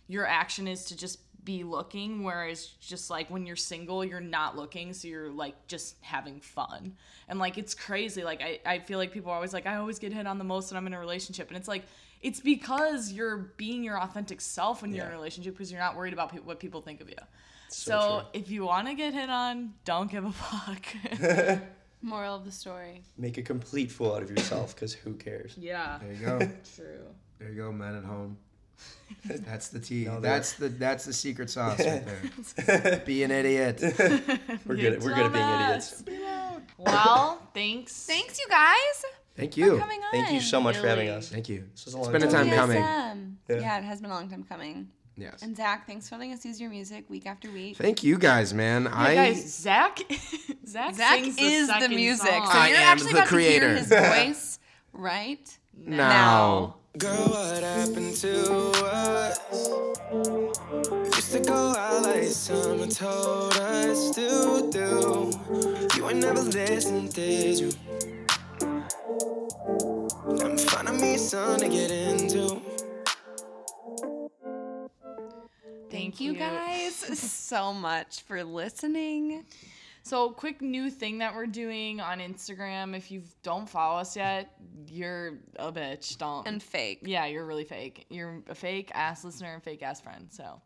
your 0.06 0.26
action 0.26 0.68
is 0.68 0.84
to 0.86 0.96
just 0.96 1.20
be 1.44 1.64
looking 1.64 2.22
whereas 2.22 2.66
just 2.80 3.10
like 3.10 3.28
when 3.30 3.44
you're 3.46 3.56
single 3.56 4.04
you're 4.04 4.20
not 4.20 4.56
looking 4.56 4.92
so 4.92 5.08
you're 5.08 5.30
like 5.30 5.54
just 5.66 5.96
having 6.00 6.40
fun 6.40 6.94
and 7.28 7.38
like 7.38 7.58
it's 7.58 7.74
crazy 7.74 8.22
like 8.22 8.40
i, 8.40 8.60
I 8.64 8.78
feel 8.78 8.98
like 8.98 9.12
people 9.12 9.30
are 9.32 9.34
always 9.34 9.52
like 9.52 9.66
i 9.66 9.76
always 9.76 9.98
get 9.98 10.12
hit 10.12 10.26
on 10.26 10.38
the 10.38 10.44
most 10.44 10.70
when 10.70 10.78
i'm 10.78 10.86
in 10.86 10.94
a 10.94 10.98
relationship 11.00 11.48
and 11.48 11.56
it's 11.56 11.68
like 11.68 11.84
it's 12.20 12.38
because 12.40 13.10
you're 13.12 13.52
being 13.56 13.82
your 13.82 14.00
authentic 14.00 14.40
self 14.40 14.82
when 14.82 14.94
you're 14.94 15.06
in 15.06 15.10
a 15.10 15.14
relationship 15.14 15.54
because 15.54 15.72
you're 15.72 15.80
not 15.80 15.96
worried 15.96 16.12
about 16.12 16.30
pe- 16.30 16.38
what 16.38 16.60
people 16.60 16.80
think 16.80 17.00
of 17.00 17.08
you 17.08 17.16
So 17.68 17.90
so, 17.90 18.26
if 18.32 18.48
you 18.50 18.64
want 18.64 18.86
to 18.86 18.94
get 18.94 19.12
hit 19.12 19.28
on 19.30 19.74
don't 19.84 20.10
give 20.10 20.24
a 20.24 20.32
fuck 20.32 20.86
Moral 22.04 22.34
of 22.34 22.44
the 22.44 22.50
story. 22.50 23.02
Make 23.16 23.38
a 23.38 23.42
complete 23.42 23.92
fool 23.92 24.12
out 24.16 24.24
of 24.24 24.30
yourself, 24.30 24.74
because 24.74 24.92
who 24.92 25.14
cares? 25.14 25.54
yeah 25.56 25.98
There 26.02 26.12
you 26.12 26.18
go. 26.26 26.38
true 26.76 27.06
There 27.38 27.48
you 27.48 27.54
go, 27.62 27.70
men 27.72 27.94
at 27.94 28.04
home. 28.04 28.36
That's 29.24 29.68
the 29.68 29.78
tea. 29.78 30.06
No, 30.06 30.20
that's 30.20 30.54
the 30.54 30.68
that's 30.68 31.04
the 31.04 31.12
secret 31.12 31.50
sauce 31.50 31.78
right 31.78 32.02
there. 32.66 33.02
Be 33.06 33.22
an 33.22 33.30
idiot. 33.30 33.78
We're 34.64 34.76
good. 34.76 35.02
We're 35.02 35.14
good 35.14 35.26
at 35.26 35.32
being 35.32 35.48
idiots. 35.48 36.02
well 36.78 37.38
thanks 37.54 38.06
Thanks, 38.06 38.38
you 38.38 38.46
guys, 38.48 39.04
Thank 39.36 39.52
for 39.54 39.60
you. 39.60 39.78
coming 39.78 40.00
on. 40.00 40.10
Thank 40.12 40.32
you 40.32 40.40
so 40.40 40.60
much 40.60 40.78
for 40.78 40.86
having 40.88 41.08
us. 41.10 41.28
Thank 41.28 41.48
you. 41.50 41.64
This 41.72 41.84
was 41.84 41.94
a 41.94 41.98
It's 41.98 42.06
long 42.06 42.12
been 42.12 42.22
a 42.22 42.30
time 42.30 42.48
time 42.48 42.56
coming. 42.56 42.82
Um, 42.82 43.38
yeah. 43.48 43.56
Yeah, 43.60 43.78
it 43.78 43.84
has 43.84 44.00
been 44.00 44.10
a 44.10 44.14
long 44.14 44.30
time 44.30 44.44
coming. 44.44 44.88
Yes. 45.16 45.42
And 45.42 45.54
Zach, 45.54 45.86
thanks 45.86 46.08
for 46.08 46.16
letting 46.16 46.32
us 46.32 46.42
use 46.46 46.58
your 46.58 46.70
music 46.70 47.04
week 47.10 47.26
after 47.26 47.50
week. 47.50 47.76
Thank 47.76 48.02
you 48.02 48.16
guys, 48.16 48.54
man. 48.54 48.84
Yeah, 48.84 48.90
I 48.98 49.14
guys, 49.14 49.54
Zach, 49.60 49.98
Zach, 50.66 50.94
Zach 50.94 51.18
sings 51.22 51.36
the 51.36 51.42
is 51.42 51.66
the 51.68 51.72
second 51.74 51.94
music, 51.96 52.26
song. 52.28 52.46
so 52.50 52.58
I 52.58 52.68
you're 52.68 52.76
am 52.78 52.82
actually 52.84 53.12
the 53.12 53.18
about 53.18 53.28
creator. 53.28 53.60
to 53.74 53.84
hear 53.84 54.08
his 54.16 54.28
voice, 54.30 54.58
right? 54.94 55.58
now. 55.76 56.76
Girl, 56.98 57.28
what 57.28 57.62
happened 57.62 58.14
to 58.16 58.70
us? 58.84 59.40
Used 61.16 61.32
to 61.32 61.40
go 61.40 61.54
out 61.54 62.02
like 62.02 62.24
summer 62.24 62.86
told 62.86 63.56
us 63.56 64.14
to 64.14 64.68
do. 64.70 65.30
You 65.96 66.10
ain't 66.10 66.18
never 66.20 66.42
listened, 66.42 67.14
did 67.14 67.58
you? 67.60 67.72
I'm 70.42 70.58
finding 70.58 71.00
me 71.00 71.16
something 71.16 71.70
to 71.70 71.74
get 71.74 71.90
into. 71.90 72.60
Thank 75.90 76.20
you 76.20 76.34
guys 76.34 76.94
so 77.18 77.72
much 77.72 78.20
for 78.20 78.44
listening. 78.44 79.46
So, 80.04 80.30
quick 80.30 80.60
new 80.60 80.90
thing 80.90 81.18
that 81.18 81.34
we're 81.34 81.46
doing 81.46 82.00
on 82.00 82.18
Instagram. 82.18 82.96
If 82.96 83.10
you 83.10 83.22
don't 83.42 83.68
follow 83.68 84.00
us 84.00 84.16
yet, 84.16 84.56
you're 84.88 85.34
a 85.56 85.70
bitch. 85.70 86.18
Don't. 86.18 86.46
And 86.46 86.62
fake. 86.62 87.00
yeah, 87.02 87.26
you're 87.26 87.46
really 87.46 87.64
fake. 87.64 88.06
You're 88.10 88.42
a 88.48 88.54
fake 88.54 88.90
ass 88.94 89.24
listener 89.24 89.54
and 89.54 89.62
fake 89.62 89.82
ass 89.82 90.00
friend. 90.00 90.26
So, 90.30 90.60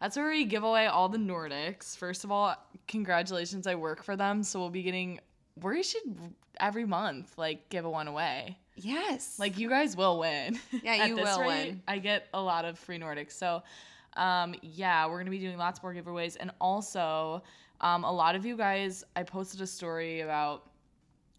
that's 0.00 0.16
where 0.16 0.28
we 0.30 0.44
give 0.46 0.64
away 0.64 0.86
all 0.86 1.08
the 1.08 1.18
Nordics. 1.18 1.96
First 1.96 2.24
of 2.24 2.32
all, 2.32 2.54
congratulations. 2.86 3.66
I 3.66 3.74
work 3.74 4.02
for 4.02 4.16
them. 4.16 4.42
So, 4.42 4.58
we'll 4.58 4.70
be 4.70 4.82
getting, 4.82 5.20
we 5.60 5.82
should 5.82 6.16
every 6.58 6.86
month, 6.86 7.36
like, 7.36 7.68
give 7.68 7.84
a 7.84 7.90
one 7.90 8.08
away. 8.08 8.56
Yes. 8.80 9.38
Like 9.38 9.58
you 9.58 9.68
guys 9.68 9.96
will 9.96 10.18
win. 10.18 10.58
Yeah, 10.82 10.94
At 11.02 11.08
you 11.08 11.16
this 11.16 11.24
will 11.24 11.40
rate, 11.40 11.66
win. 11.68 11.82
I 11.88 11.98
get 11.98 12.28
a 12.32 12.40
lot 12.40 12.64
of 12.64 12.78
free 12.78 12.98
Nordics. 12.98 13.32
So, 13.32 13.62
um, 14.16 14.54
yeah, 14.62 15.06
we're 15.06 15.18
gonna 15.18 15.30
be 15.30 15.38
doing 15.38 15.58
lots 15.58 15.82
more 15.82 15.92
giveaways, 15.94 16.36
and 16.38 16.50
also, 16.60 17.42
um, 17.80 18.04
a 18.04 18.12
lot 18.12 18.34
of 18.34 18.44
you 18.44 18.56
guys. 18.56 19.04
I 19.16 19.22
posted 19.22 19.60
a 19.60 19.66
story 19.66 20.20
about 20.20 20.64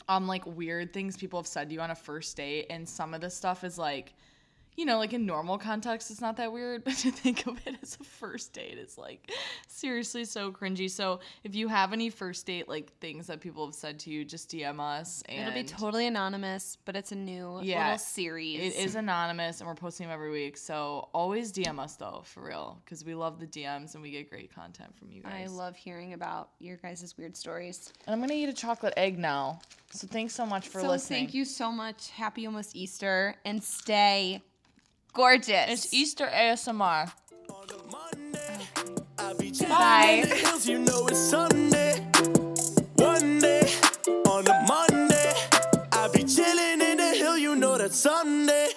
on 0.08 0.25
like 0.25 0.45
weird 0.45 0.91
things 0.91 1.15
people 1.15 1.39
have 1.39 1.47
said 1.47 1.69
to 1.69 1.75
you 1.75 1.82
on 1.82 1.91
a 1.91 1.95
first 1.95 2.36
date, 2.38 2.67
and 2.69 2.88
some 2.88 3.13
of 3.13 3.21
the 3.21 3.30
stuff 3.30 3.63
is 3.63 3.78
like, 3.78 4.13
you 4.79 4.85
know, 4.85 4.97
like 4.97 5.11
in 5.11 5.25
normal 5.25 5.57
context, 5.57 6.09
it's 6.09 6.21
not 6.21 6.37
that 6.37 6.53
weird, 6.53 6.83
but 6.85 6.93
to 6.95 7.11
think 7.11 7.45
of 7.45 7.59
it 7.67 7.75
as 7.83 7.97
a 7.99 8.03
first 8.05 8.53
date 8.53 8.77
is 8.77 8.97
like 8.97 9.29
seriously 9.67 10.23
so 10.23 10.53
cringy. 10.53 10.89
So 10.89 11.19
if 11.43 11.53
you 11.53 11.67
have 11.67 11.91
any 11.91 12.09
first 12.09 12.45
date 12.45 12.69
like 12.69 12.93
things 12.99 13.27
that 13.27 13.41
people 13.41 13.65
have 13.65 13.75
said 13.75 13.99
to 13.99 14.09
you, 14.09 14.23
just 14.23 14.49
DM 14.49 14.79
us. 14.79 15.21
And 15.27 15.41
It'll 15.41 15.53
be 15.53 15.67
totally 15.67 16.07
anonymous, 16.07 16.77
but 16.85 16.95
it's 16.95 17.11
a 17.11 17.15
new 17.15 17.59
Yeah, 17.61 17.83
little 17.83 17.97
series. 17.97 18.73
It 18.73 18.79
is 18.79 18.95
anonymous, 18.95 19.59
and 19.59 19.67
we're 19.67 19.75
posting 19.75 20.07
them 20.07 20.13
every 20.13 20.31
week. 20.31 20.55
So 20.55 21.09
always 21.13 21.51
DM 21.51 21.77
us 21.77 21.97
though, 21.97 22.21
for 22.23 22.41
real, 22.41 22.81
because 22.85 23.03
we 23.03 23.13
love 23.13 23.37
the 23.37 23.47
DMs 23.47 23.95
and 23.95 24.01
we 24.01 24.11
get 24.11 24.29
great 24.29 24.55
content 24.55 24.97
from 24.97 25.11
you 25.11 25.23
guys. 25.23 25.49
I 25.49 25.53
love 25.53 25.75
hearing 25.75 26.13
about 26.13 26.51
your 26.59 26.77
guys' 26.77 27.13
weird 27.17 27.35
stories. 27.35 27.91
And 28.07 28.13
I'm 28.13 28.21
gonna 28.21 28.33
eat 28.33 28.47
a 28.47 28.53
chocolate 28.53 28.93
egg 28.95 29.19
now. 29.19 29.59
So 29.91 30.07
thanks 30.07 30.33
so 30.33 30.45
much 30.45 30.69
for 30.69 30.79
so 30.79 30.87
listening. 30.87 31.19
thank 31.19 31.33
you 31.33 31.43
so 31.43 31.69
much. 31.69 32.11
Happy 32.11 32.45
almost 32.45 32.77
Easter, 32.77 33.35
and 33.43 33.61
stay 33.61 34.41
gorgeous. 35.13 35.65
It's 35.69 35.93
Easter 35.93 36.26
ASMR. 36.28 37.12
I 39.17 39.34
be 39.34 39.52
chillin' 39.52 39.69
Bye. 39.69 40.22
in 40.24 40.30
the 40.30 40.36
hills, 40.36 40.67
you 40.67 40.80
know 40.80 41.08
it's 41.08 41.19
Sunday. 41.19 42.00
One 42.95 43.39
day 43.39 43.67
on 44.28 44.48
a 44.48 44.65
Monday, 44.67 45.34
I 45.91 46.10
be 46.13 46.24
chillin' 46.24 46.82
in 46.82 46.98
the 46.98 47.13
hill, 47.15 47.38
you 47.38 47.56
know 47.56 47.78
that 47.78 47.93
Sunday. 47.93 48.69